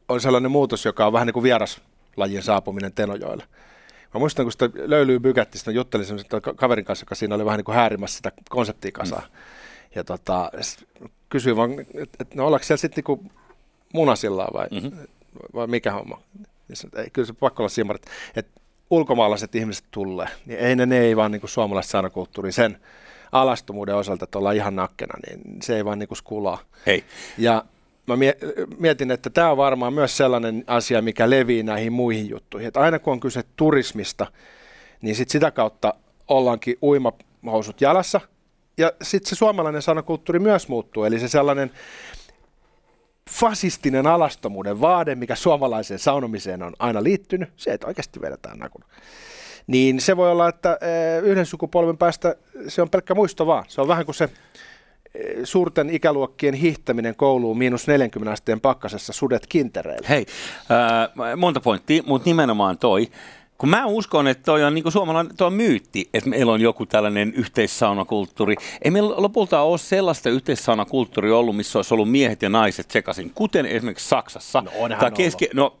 on 0.08 0.20
sellainen 0.20 0.50
muutos, 0.50 0.84
joka 0.84 1.06
on 1.06 1.12
vähän 1.12 1.26
niin 1.26 1.32
kuin 1.34 1.42
vieraslajin 1.42 2.42
saapuminen 2.42 2.92
Tenojoelle. 2.92 3.44
Mä 4.14 4.18
muistan, 4.20 4.44
kun 4.44 4.52
sitä 4.52 4.70
löylyy 4.74 5.18
bykätti, 5.18 5.58
sitten 5.58 5.74
juttelin 5.74 6.06
semmoisen 6.06 6.40
ka- 6.42 6.54
kaverin 6.54 6.84
kanssa, 6.84 7.02
joka 7.04 7.14
siinä 7.14 7.34
oli 7.34 7.44
vähän 7.44 7.58
niin 7.58 7.64
kuin 7.64 7.76
häärimässä 7.76 8.16
sitä 8.16 8.32
konseptia 8.50 8.92
kasaan. 8.92 9.22
Mm. 9.22 9.36
Ja 9.94 10.04
tota, 10.04 10.50
kysyin 11.28 11.56
vaan, 11.56 11.70
että 11.94 12.16
et, 12.20 12.34
no 12.34 12.46
ollaanko 12.46 12.64
siellä 12.64 12.80
sitten 12.80 13.04
niin 13.08 13.30
munasilla 13.92 14.48
vai, 14.52 14.66
Mhm. 14.70 14.84
mm-hmm. 14.84 15.06
vai 15.54 15.66
mikä 15.66 15.92
homma? 15.92 16.20
Ja 16.68 16.76
sanoin, 16.76 17.04
ei, 17.04 17.10
kyllä 17.10 17.26
se 17.26 17.32
pakko 17.32 17.62
olla 17.62 17.68
siinä, 17.68 17.94
että, 18.36 18.60
ulkomaalaiset 18.90 19.54
ihmiset 19.54 19.84
tulee, 19.90 20.28
niin 20.46 20.58
ei 20.58 20.76
ne, 20.76 20.86
ne 20.86 20.98
ei 20.98 21.16
vaan 21.16 21.32
niin 21.32 21.40
kuin 21.40 21.50
suomalaista 21.50 21.90
saanakulttuurin 21.90 22.52
sen 22.52 22.80
alastomuuden 23.32 23.94
osalta, 23.96 24.24
että 24.24 24.38
ollaan 24.38 24.56
ihan 24.56 24.76
nakkena, 24.76 25.14
niin 25.26 25.62
se 25.62 25.76
ei 25.76 25.84
vaan 25.84 25.98
niin 25.98 26.08
kuin 26.08 26.18
skulaa. 26.18 26.58
Hei, 26.86 27.04
Ja 27.38 27.64
mä 28.06 28.16
mie- 28.16 28.38
mietin, 28.78 29.10
että 29.10 29.30
tämä 29.30 29.50
on 29.50 29.56
varmaan 29.56 29.92
myös 29.92 30.16
sellainen 30.16 30.64
asia, 30.66 31.02
mikä 31.02 31.30
levii 31.30 31.62
näihin 31.62 31.92
muihin 31.92 32.28
juttuihin. 32.30 32.68
Että 32.68 32.80
aina 32.80 32.98
kun 32.98 33.12
on 33.12 33.20
kyse 33.20 33.42
turismista, 33.56 34.26
niin 35.02 35.16
sit 35.16 35.28
sitä 35.28 35.50
kautta 35.50 35.94
ollaankin 36.28 36.78
uimahousut 36.82 37.80
jalassa. 37.80 38.20
Ja 38.78 38.92
sitten 39.02 39.28
se 39.28 39.34
suomalainen 39.34 39.82
sanakulttuuri 39.82 40.38
myös 40.38 40.68
muuttuu. 40.68 41.04
Eli 41.04 41.18
se 41.18 41.28
sellainen 41.28 41.70
fasistinen 43.30 44.06
alastomuuden 44.06 44.80
vaade, 44.80 45.14
mikä 45.14 45.34
suomalaiseen 45.34 45.98
saunomiseen 45.98 46.62
on 46.62 46.72
aina 46.78 47.02
liittynyt, 47.02 47.48
se, 47.56 47.70
että 47.70 47.86
oikeasti 47.86 48.20
vedetään 48.20 48.58
nakun. 48.58 48.84
Niin 49.66 50.00
se 50.00 50.16
voi 50.16 50.30
olla, 50.30 50.48
että 50.48 50.78
eh, 50.80 51.22
yhden 51.22 51.46
sukupolven 51.46 51.98
päästä 51.98 52.36
se 52.68 52.82
on 52.82 52.90
pelkkä 52.90 53.14
muisto 53.14 53.46
vaan. 53.46 53.64
Se 53.68 53.80
on 53.80 53.88
vähän 53.88 54.04
kuin 54.04 54.14
se 54.14 54.24
eh, 54.24 55.36
suurten 55.44 55.90
ikäluokkien 55.90 56.54
hiihtäminen 56.54 57.16
kouluun 57.16 57.58
miinus 57.58 57.86
40 57.86 58.32
asteen 58.32 58.60
pakkasessa 58.60 59.12
sudet 59.12 59.46
kintereillä. 59.46 60.08
hei, 60.08 60.26
äh, 60.70 61.36
monta 61.36 61.60
pointtia, 61.60 62.02
mutta 62.06 62.28
nimenomaan 62.28 62.78
toi. 62.78 63.08
Kun 63.58 63.68
mä 63.68 63.86
uskon, 63.86 64.28
että 64.28 64.42
toi 64.42 64.64
on 64.64 64.74
niinku 64.74 64.90
suomalainen 64.90 65.36
toi 65.36 65.46
on 65.46 65.52
myytti, 65.52 66.08
että 66.14 66.30
meillä 66.30 66.52
on 66.52 66.60
joku 66.60 66.86
tällainen 66.86 67.34
yhteissaunakulttuuri. 67.34 68.54
Ei 68.82 68.90
meillä 68.90 69.14
lopulta 69.16 69.60
ole 69.60 69.78
sellaista 69.78 70.30
yhteissaunakulttuuria 70.30 71.36
ollut, 71.36 71.56
missä 71.56 71.78
olisi 71.78 71.94
ollut 71.94 72.10
miehet 72.10 72.42
ja 72.42 72.48
naiset 72.48 72.90
sekaisin, 72.90 73.32
kuten 73.34 73.66
esimerkiksi 73.66 74.08
Saksassa. 74.08 74.60
No 74.60 74.70
onhan 74.78 75.00
tai 75.00 75.10
keski... 75.10 75.48
No 75.54 75.76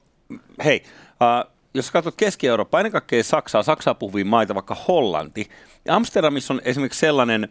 hei, 0.64 0.82
äh, 1.22 1.55
jos 1.76 1.90
katsot 1.90 2.14
Keski-Eurooppaa, 2.16 2.80
ennen 2.80 2.92
kaikkea 2.92 3.24
Saksaa, 3.24 3.62
Saksaa 3.62 3.94
puhuvia 3.94 4.24
maita, 4.24 4.54
vaikka 4.54 4.76
Hollanti. 4.88 5.48
Ja 5.84 5.96
Amsterdamissa 5.96 6.54
on 6.54 6.60
esimerkiksi 6.64 7.00
sellainen 7.00 7.48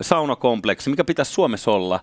saunakompleksi, 0.00 0.90
mikä 0.90 1.04
pitäisi 1.04 1.32
Suomessa 1.32 1.70
olla. 1.70 2.00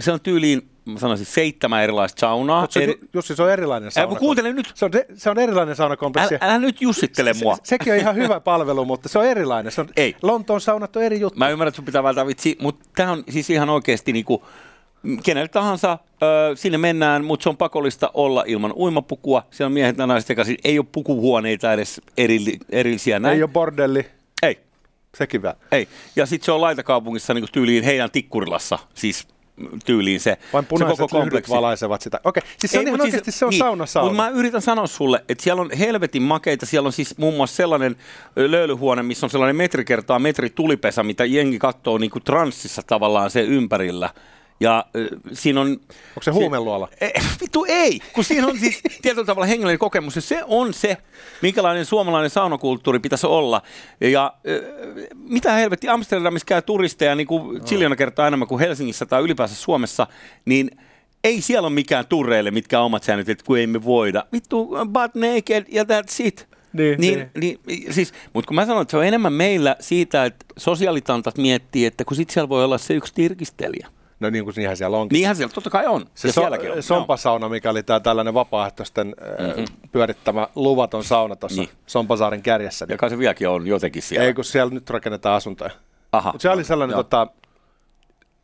Se 0.00 0.12
on 0.12 0.20
tyyliin, 0.20 0.70
mä 0.84 0.98
sanoisin, 0.98 1.26
seitsemän 1.26 1.82
erilaista 1.82 2.20
saunaa. 2.20 2.66
Se, 2.70 2.82
Eri- 2.82 2.98
Jussi, 3.14 3.36
se 3.36 3.42
on 3.42 3.50
erilainen 3.50 3.90
sauna. 3.90 4.18
kuuntele 4.18 4.52
nyt. 4.52 4.72
Se 4.74 4.84
on, 4.84 4.90
se 5.14 5.30
on 5.30 5.38
erilainen 5.38 5.76
saunakompleksi. 5.76 6.34
Älä, 6.34 6.44
älä 6.52 6.58
nyt 6.58 6.80
jussittele 6.82 7.32
mua. 7.42 7.54
Se, 7.56 7.60
sekin 7.64 7.92
on 7.92 7.98
ihan 7.98 8.14
hyvä 8.16 8.40
palvelu, 8.50 8.84
mutta 8.84 9.08
se 9.08 9.18
on 9.18 9.26
erilainen. 9.26 9.72
Se 9.72 9.80
on, 9.80 9.88
Ei. 9.96 10.16
Lontoon 10.22 10.60
saunat 10.60 10.96
on 10.96 11.02
eri 11.02 11.20
juttu. 11.20 11.38
Mä 11.38 11.48
ymmärrän, 11.48 11.68
että 11.68 11.76
sun 11.76 11.84
pitää 11.84 12.02
välttää 12.02 12.26
vitsi, 12.26 12.56
mutta 12.60 12.88
tämä 12.96 13.12
on 13.12 13.24
siis 13.30 13.50
ihan 13.50 13.70
oikeasti 13.70 14.12
niinku, 14.12 14.44
kenelle 15.22 15.48
tahansa 15.48 15.98
ö, 16.22 16.56
sinne 16.56 16.78
mennään, 16.78 17.24
mutta 17.24 17.42
se 17.42 17.48
on 17.48 17.56
pakollista 17.56 18.10
olla 18.14 18.44
ilman 18.46 18.72
uimapukua. 18.72 19.42
Siellä 19.50 19.68
on 19.68 19.72
miehet 19.72 19.98
ja 19.98 20.06
naiset 20.06 20.26
sekaisin. 20.26 20.56
Ei 20.64 20.78
ole 20.78 20.86
pukuhuoneita 20.92 21.72
edes 21.72 22.00
eri, 22.16 22.38
erillisiä 22.70 23.18
näin. 23.18 23.36
Ei 23.36 23.42
ole 23.42 23.50
bordelli. 23.50 24.06
Ei. 24.42 24.58
Sekin 25.14 25.42
vielä. 25.42 25.56
Ei. 25.72 25.88
Ja 26.16 26.26
sitten 26.26 26.44
se 26.44 26.52
on 26.52 26.60
laitakaupungissa 26.60 27.34
niin 27.34 27.46
tyyliin 27.52 27.84
heidän 27.84 28.10
Tikkurilassa, 28.10 28.78
siis 28.94 29.28
tyyliin 29.84 30.20
se, 30.20 30.38
Vain 30.52 30.66
se 30.78 30.84
koko 30.84 31.08
kompleksi. 31.08 31.52
valaisevat 31.52 32.00
sitä. 32.02 32.20
Okei, 32.24 32.42
siis 32.58 32.72
se 32.72 32.78
on 32.78 32.82
Ei, 32.82 32.88
ihan 32.88 32.98
mut 32.98 33.04
oikeasti 33.04 33.32
se 33.32 33.44
on 33.44 33.50
niin, 33.50 33.58
sauna 33.58 33.86
sauna. 33.86 34.10
Mutta 34.10 34.22
mä 34.22 34.28
yritän 34.28 34.62
sanoa 34.62 34.86
sulle, 34.86 35.24
että 35.28 35.44
siellä 35.44 35.62
on 35.62 35.70
helvetin 35.78 36.22
makeita. 36.22 36.66
Siellä 36.66 36.86
on 36.86 36.92
siis 36.92 37.18
muun 37.18 37.34
muassa 37.34 37.56
sellainen 37.56 37.96
löylyhuone, 38.36 39.02
missä 39.02 39.26
on 39.26 39.30
sellainen 39.30 39.56
metri 39.56 39.84
kertaa 39.84 40.18
metri 40.18 40.50
tulipesä, 40.50 41.02
mitä 41.02 41.24
jengi 41.24 41.58
katsoo 41.58 41.98
niin 41.98 42.10
kuin 42.10 42.24
transsissa 42.24 42.82
tavallaan 42.82 43.30
se 43.30 43.42
ympärillä. 43.42 44.10
Ja 44.60 44.84
ö, 44.96 45.08
siinä 45.32 45.60
on... 45.60 45.68
Onko 45.68 46.22
se 46.22 46.30
huumeluola? 46.30 46.88
Ei, 47.00 47.12
vittu 47.40 47.66
ei, 47.68 48.00
kun 48.12 48.24
siinä 48.24 48.46
on 48.46 48.58
siis 48.58 48.82
tietyllä 49.02 49.26
tavalla 49.26 49.46
hengellinen 49.46 49.78
kokemus, 49.78 50.16
ja 50.16 50.22
se 50.22 50.44
on 50.46 50.74
se, 50.74 50.96
minkälainen 51.42 51.84
suomalainen 51.84 52.30
saunakulttuuri 52.30 52.98
pitäisi 52.98 53.26
olla. 53.26 53.62
Ja 54.00 54.34
ö, 54.48 54.62
mitä 55.14 55.52
helvetti, 55.52 55.88
Amsterdamissa 55.88 56.46
käy 56.46 56.62
turisteja 56.62 57.14
niin 57.14 57.26
kuin 57.26 57.66
ziljoona 57.66 57.96
kertaa 57.96 58.26
enemmän 58.26 58.48
kuin 58.48 58.60
Helsingissä 58.60 59.06
tai 59.06 59.22
ylipäänsä 59.22 59.54
Suomessa, 59.54 60.06
niin 60.44 60.70
ei 61.24 61.40
siellä 61.40 61.66
ole 61.66 61.74
mikään 61.74 62.06
turreille 62.06 62.50
mitkä 62.50 62.80
omat 62.80 63.02
säännöt, 63.02 63.28
että 63.28 63.44
kun 63.44 63.58
ei 63.58 63.66
me 63.66 63.84
voida. 63.84 64.24
Vittu, 64.32 64.66
but 64.66 65.14
naked 65.14 65.64
ja 65.68 65.82
that's 65.82 66.16
it. 66.18 66.48
Niin, 66.72 67.00
niin, 67.00 67.30
niin. 67.40 67.58
siis, 67.90 68.12
mutta 68.32 68.48
kun 68.48 68.54
mä 68.54 68.66
sanon, 68.66 68.82
että 68.82 68.90
se 68.90 68.96
on 68.96 69.06
enemmän 69.06 69.32
meillä 69.32 69.76
siitä, 69.80 70.24
että 70.24 70.46
sosiaalitantat 70.56 71.38
miettii, 71.38 71.86
että 71.86 72.04
kun 72.04 72.16
sit 72.16 72.30
siellä 72.30 72.48
voi 72.48 72.64
olla 72.64 72.78
se 72.78 72.94
yksi 72.94 73.14
tirkistelijä. 73.14 73.88
No 74.20 74.30
niin 74.30 74.44
kuin 74.44 74.54
niinhän 74.56 74.76
siellä 74.76 74.96
onkin. 74.96 75.16
Niinhän 75.16 75.36
siellä 75.36 75.52
totta 75.54 75.70
kai 75.70 75.86
on. 75.86 76.06
Se 76.14 76.28
ja 76.28 76.32
so, 76.32 76.40
sielläkin 76.40 76.72
on. 76.72 76.82
Sompasauna, 76.82 77.48
mikä 77.48 77.70
oli 77.70 77.82
tämä 77.82 78.00
tällainen 78.00 78.34
vapaaehtoisten 78.34 79.06
mm-hmm. 79.38 79.64
pyörittämä 79.92 80.48
luvaton 80.54 81.04
sauna 81.04 81.36
tuossa 81.36 81.60
Niin. 81.60 81.68
niin. 81.68 81.78
Sompasaaren 81.86 82.42
kärjessä. 82.42 82.86
Ja 82.88 82.96
kai 82.96 83.10
se 83.10 83.18
vieläkin 83.18 83.48
on 83.48 83.66
jotenkin 83.66 84.02
siellä. 84.02 84.26
Ei, 84.26 84.34
kun 84.34 84.44
siellä 84.44 84.74
nyt 84.74 84.90
rakennetaan 84.90 85.36
asuntoja. 85.36 85.70
Aha. 86.12 86.32
Mutta 86.32 86.42
se 86.42 86.50
oli 86.50 86.64
sellainen 86.64 86.96
tota, 86.96 87.26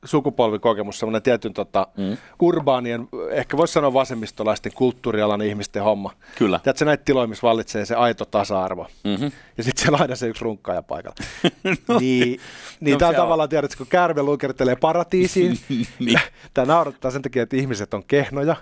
sukupolvikokemus, 0.04 0.98
semmoinen 0.98 1.22
tietyn 1.22 1.52
tota, 1.52 1.86
mm. 1.96 2.16
urbaanien, 2.42 3.08
ehkä 3.30 3.56
voisi 3.56 3.72
sanoa 3.72 3.92
vasemmistolaisten 3.92 4.72
kulttuurialan 4.74 5.42
ihmisten 5.42 5.82
homma. 5.82 6.10
Kyllä. 6.38 6.60
Tiedätkö 6.62 6.84
näitä 6.84 7.04
tiloja, 7.04 7.26
missä 7.26 7.46
vallitsee 7.46 7.84
se 7.84 7.94
aito 7.94 8.24
tasa-arvo. 8.24 8.86
Mhm. 9.04 9.24
Ja 9.58 9.64
sitten 9.64 9.82
siellä 9.82 9.98
aina 10.00 10.16
se 10.16 10.26
yksi 10.26 10.44
runkkaaja 10.44 10.82
paikalla. 10.82 11.16
no, 11.88 11.98
niin 11.98 12.40
niin 12.80 12.92
no 12.92 12.98
tämä 12.98 13.08
on 13.08 13.14
tavallaan, 13.14 13.48
tiedätkö, 13.48 13.76
kun 13.78 13.86
käärme 13.86 14.22
luikertelee 14.22 14.76
paratiisiin. 14.76 15.58
Niin. 15.98 16.20
Tämä 16.54 16.66
naurattaa 16.66 17.10
sen 17.10 17.22
takia, 17.22 17.42
että 17.42 17.56
ihmiset 17.56 17.94
on 17.94 18.04
kehnoja. 18.04 18.56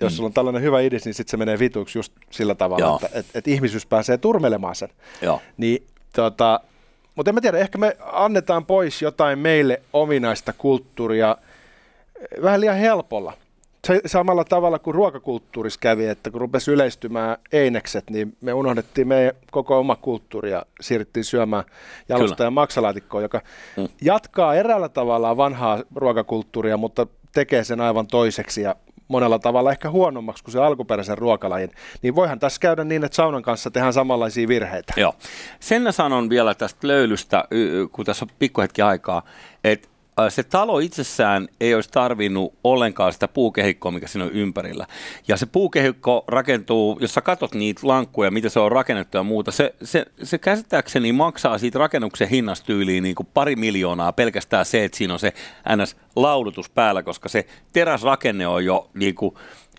Jos 0.00 0.16
sulla 0.16 0.26
on 0.26 0.32
tällainen 0.32 0.62
hyvä 0.62 0.80
idis, 0.80 1.04
niin 1.04 1.14
sitten 1.14 1.30
se 1.30 1.36
menee 1.36 1.58
vituiksi 1.58 1.98
just 1.98 2.12
sillä 2.30 2.54
tavalla, 2.54 2.84
Joo. 2.84 3.00
että 3.02 3.18
et, 3.18 3.26
et 3.34 3.48
ihmisyys 3.48 3.86
pääsee 3.86 4.18
turmelemaan 4.18 4.74
sen. 4.74 4.88
Joo. 5.22 5.40
Niin, 5.56 5.86
tota, 6.12 6.60
mutta 7.14 7.30
en 7.30 7.34
mä 7.34 7.40
tiedä, 7.40 7.58
ehkä 7.58 7.78
me 7.78 7.96
annetaan 8.12 8.66
pois 8.66 9.02
jotain 9.02 9.38
meille 9.38 9.82
ominaista 9.92 10.52
kulttuuria 10.52 11.36
eh, 12.20 12.42
vähän 12.42 12.60
liian 12.60 12.76
helpolla. 12.76 13.32
Se, 13.86 14.00
samalla 14.06 14.44
tavalla 14.44 14.78
kuin 14.78 14.94
ruokakulttuurissa 14.94 15.80
kävi, 15.80 16.06
että 16.06 16.30
kun 16.30 16.40
rupesi 16.40 16.72
yleistymään 16.72 17.36
einekset, 17.52 18.10
niin 18.10 18.36
me 18.40 18.52
unohdettiin 18.52 19.08
meidän 19.08 19.34
koko 19.50 19.78
oma 19.78 19.96
kulttuuri 19.96 20.50
ja 20.50 20.66
siirryttiin 20.80 21.24
syömään 21.24 21.64
jalosta 22.08 22.36
Kyllä. 22.36 22.46
ja 22.46 22.50
maksalaatikkoa, 22.50 23.22
joka 23.22 23.40
mm. 23.76 23.88
jatkaa 24.02 24.54
eräällä 24.54 24.88
tavalla 24.88 25.36
vanhaa 25.36 25.82
ruokakulttuuria, 25.94 26.76
mutta 26.76 27.06
tekee 27.34 27.64
sen 27.64 27.80
aivan 27.80 28.06
toiseksi 28.06 28.62
ja 28.62 28.76
monella 29.08 29.38
tavalla 29.38 29.70
ehkä 29.70 29.90
huonommaksi 29.90 30.44
kuin 30.44 30.52
se 30.52 30.60
alkuperäisen 30.60 31.18
ruokalajin. 31.18 31.70
Niin 32.02 32.14
voihan 32.14 32.38
tässä 32.38 32.60
käydä 32.60 32.84
niin, 32.84 33.04
että 33.04 33.16
saunan 33.16 33.42
kanssa 33.42 33.70
tehdään 33.70 33.92
samanlaisia 33.92 34.48
virheitä. 34.48 34.92
Joo. 34.96 35.14
Sen 35.60 35.92
sanon 35.92 36.30
vielä 36.30 36.54
tästä 36.54 36.86
löylystä, 36.86 37.44
kun 37.92 38.04
tässä 38.04 38.24
on 38.24 38.36
pikkuhetki 38.38 38.82
aikaa, 38.82 39.22
että 39.64 39.88
se 40.28 40.42
talo 40.42 40.78
itsessään 40.78 41.48
ei 41.60 41.74
olisi 41.74 41.90
tarvinnut 41.90 42.54
ollenkaan 42.64 43.12
sitä 43.12 43.28
puukehikkoa, 43.28 43.92
mikä 43.92 44.06
siinä 44.06 44.24
on 44.24 44.32
ympärillä. 44.32 44.86
Ja 45.28 45.36
se 45.36 45.46
puukehikko 45.46 46.24
rakentuu, 46.28 46.98
jos 47.00 47.14
sä 47.14 47.20
katot 47.20 47.54
niitä 47.54 47.80
lankkuja, 47.84 48.30
miten 48.30 48.50
se 48.50 48.60
on 48.60 48.72
rakennettu 48.72 49.16
ja 49.16 49.22
muuta, 49.22 49.50
se, 49.50 49.74
se, 49.82 50.06
se 50.22 50.38
käsittääkseni 50.38 51.12
maksaa 51.12 51.58
siitä 51.58 51.78
rakennuksen 51.78 52.28
hinnasta 52.28 52.66
tyyliin 52.66 53.02
niin 53.02 53.14
kuin 53.14 53.28
pari 53.34 53.56
miljoonaa 53.56 54.12
pelkästään 54.12 54.64
se, 54.64 54.84
että 54.84 54.98
siinä 54.98 55.12
on 55.12 55.18
se 55.18 55.32
NS-laudutus 55.68 56.70
päällä, 56.70 57.02
koska 57.02 57.28
se 57.28 57.46
teräsrakenne 57.72 58.46
on 58.46 58.64
jo 58.64 58.90
niin 58.94 59.14
kuin 59.14 59.34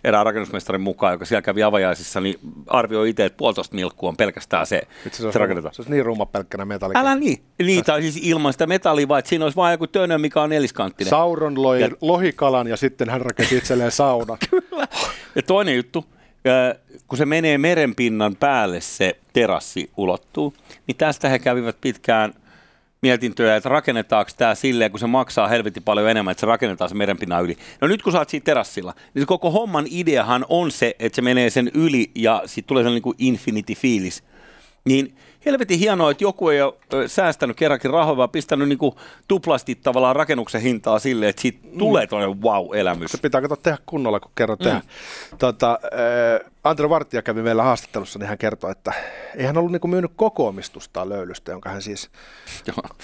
erään 0.05 0.25
rakennusmestarin 0.25 0.81
mukaan, 0.81 1.13
joka 1.13 1.25
siellä 1.25 1.41
kävi 1.41 1.63
avajaisissa, 1.63 2.21
niin 2.21 2.39
arvioi 2.67 3.09
itse, 3.09 3.25
että 3.25 3.37
puolitoista 3.37 3.75
milkkua 3.75 4.09
on 4.09 4.17
pelkästään 4.17 4.65
se, 4.65 4.81
Itse 5.05 5.23
se, 5.23 5.31
se, 5.31 5.39
rakennetaan. 5.39 5.73
se 5.73 5.81
olisi 5.81 5.91
niin 5.91 6.05
rumma 6.05 6.25
pelkkänä 6.25 6.65
metalli. 6.65 6.93
Älä 6.97 7.15
niin. 7.15 7.37
Niin, 7.59 7.83
tai 7.83 8.01
siis 8.01 8.19
ilman 8.23 8.53
sitä 8.53 8.67
metallia, 8.67 9.07
vaan 9.07 9.19
että 9.19 9.29
siinä 9.29 9.45
olisi 9.45 9.55
vain 9.55 9.71
joku 9.71 9.87
tönö, 9.87 10.17
mikä 10.17 10.41
on 10.41 10.49
neliskanttinen. 10.49 11.09
Sauron 11.09 11.61
loi 11.61 11.81
Ja- 11.81 11.89
lohikalan 12.01 12.67
ja 12.67 12.77
sitten 12.77 13.09
hän 13.09 13.21
rakensi 13.21 13.57
itselleen 13.57 13.91
saunan. 13.91 14.37
Ja 15.35 15.41
toinen 15.41 15.75
juttu, 15.75 16.05
kun 17.07 17.17
se 17.17 17.25
menee 17.25 17.57
merenpinnan 17.57 18.35
päälle 18.35 18.81
se 18.81 19.17
terassi 19.33 19.89
ulottuu, 19.97 20.53
niin 20.87 20.97
tästä 20.97 21.29
he 21.29 21.39
kävivät 21.39 21.77
pitkään 21.81 22.33
mietintöjä, 23.05 23.55
että 23.55 23.69
rakennetaanko 23.69 24.31
tämä 24.37 24.55
silleen, 24.55 24.91
kun 24.91 24.99
se 24.99 25.07
maksaa 25.07 25.47
helvetin 25.47 25.83
paljon 25.83 26.09
enemmän, 26.09 26.31
että 26.31 26.39
se 26.39 26.45
rakennetaan 26.47 26.89
se 26.89 26.95
merenpinnan 26.95 27.43
yli. 27.43 27.57
No 27.81 27.87
nyt 27.87 28.01
kun 28.01 28.11
sä 28.11 28.19
oot 28.19 28.29
siinä 28.29 28.43
terassilla, 28.43 28.93
niin 29.13 29.21
se 29.21 29.25
koko 29.25 29.51
homman 29.51 29.85
ideahan 29.89 30.45
on 30.49 30.71
se, 30.71 30.95
että 30.99 31.15
se 31.15 31.21
menee 31.21 31.49
sen 31.49 31.71
yli 31.73 32.11
ja 32.15 32.41
sitten 32.45 32.67
tulee 32.67 32.83
sellainen 32.83 33.01
niin 33.05 33.35
infinity-fiilis. 33.35 34.23
Niin 34.85 35.15
helvetin 35.45 35.79
hienoa, 35.79 36.11
että 36.11 36.23
joku 36.23 36.49
ei 36.49 36.61
ole 36.61 36.73
säästänyt 37.07 37.57
kerrankin 37.57 37.91
rahoja, 37.91 38.17
vaan 38.17 38.29
pistänyt 38.29 38.69
niin 38.69 38.77
kuin 38.77 38.95
tuplasti 39.27 39.75
tavallaan 39.75 40.15
rakennuksen 40.15 40.61
hintaa 40.61 40.99
silleen, 40.99 41.29
että 41.29 41.41
siitä 41.41 41.59
tulee 41.77 42.07
toinen 42.07 42.41
wow-elämys. 42.41 43.11
Se 43.11 43.17
pitää 43.17 43.41
katsoa 43.41 43.57
tehdä 43.57 43.77
kunnolla, 43.85 44.19
kun 44.19 44.31
kerran 44.35 44.57
tehdä. 44.57 44.81
Tota, 45.37 45.79
äh, 45.83 46.51
Antero 46.65 46.89
Vartija 46.89 47.21
kävi 47.21 47.41
meillä 47.41 47.63
haastattelussa, 47.63 48.19
niin 48.19 48.27
hän 48.27 48.37
kertoi, 48.37 48.71
että 48.71 48.93
ei 49.35 49.45
hän 49.45 49.57
ollut 49.57 49.71
niin 49.71 49.89
myynyt 49.89 50.11
koko 50.15 50.47
omistustaan 50.47 51.09
löylystä, 51.09 51.51
jonka 51.51 51.69
hän 51.69 51.81
siis 51.81 52.09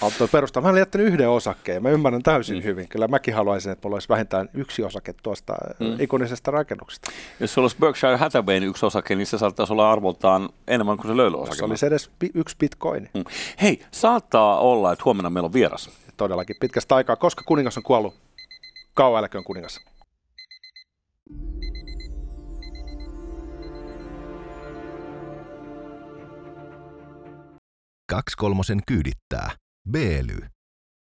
auttoi 0.02 0.28
perustamaan. 0.28 0.66
Hän 0.66 0.72
oli 0.72 0.80
jättänyt 0.80 1.06
yhden 1.06 1.28
osakkeen. 1.28 1.82
Mä 1.82 1.90
ymmärrän 1.90 2.22
täysin 2.22 2.56
mm. 2.56 2.62
hyvin. 2.62 2.88
Kyllä 2.88 3.08
mäkin 3.08 3.34
haluaisin, 3.34 3.72
että 3.72 3.88
mulla 3.88 3.96
olisi 3.96 4.08
vähintään 4.08 4.48
yksi 4.54 4.82
osake 4.82 5.14
tuosta 5.22 5.54
mm. 5.80 6.00
ikonisesta 6.00 6.50
rakennuksesta. 6.50 7.10
Jos 7.40 7.54
sulla 7.54 7.64
olisi 7.64 7.76
Berkshire 7.80 8.16
Hathawayn 8.16 8.62
yksi 8.62 8.86
osake, 8.86 9.14
niin 9.14 9.26
se 9.26 9.38
saattaisi 9.38 9.72
olla 9.72 9.92
arvoltaan 9.92 10.48
enemmän 10.68 10.96
kuin 10.96 11.06
se 11.06 11.16
löylyosake. 11.16 11.56
Se 11.56 11.64
olisi 11.64 11.86
edes 11.86 12.10
yksi 12.34 12.56
bitcoin. 12.58 13.10
Mm. 13.14 13.24
Hei, 13.62 13.82
saattaa 13.90 14.58
olla, 14.58 14.92
että 14.92 15.02
huomenna 15.04 15.30
meillä 15.30 15.46
on 15.46 15.52
vieras. 15.52 15.90
Todellakin 16.16 16.56
pitkästä 16.60 16.94
aikaa, 16.94 17.16
koska 17.16 17.42
kuningas 17.46 17.76
on 17.76 17.82
kuollut. 17.82 18.14
Kauan 18.94 19.28
kuningas. 19.44 19.80
Kaksi 28.12 28.36
kolmosen 28.36 28.80
kyydittää. 28.86 29.50
B-ly. 29.90 30.51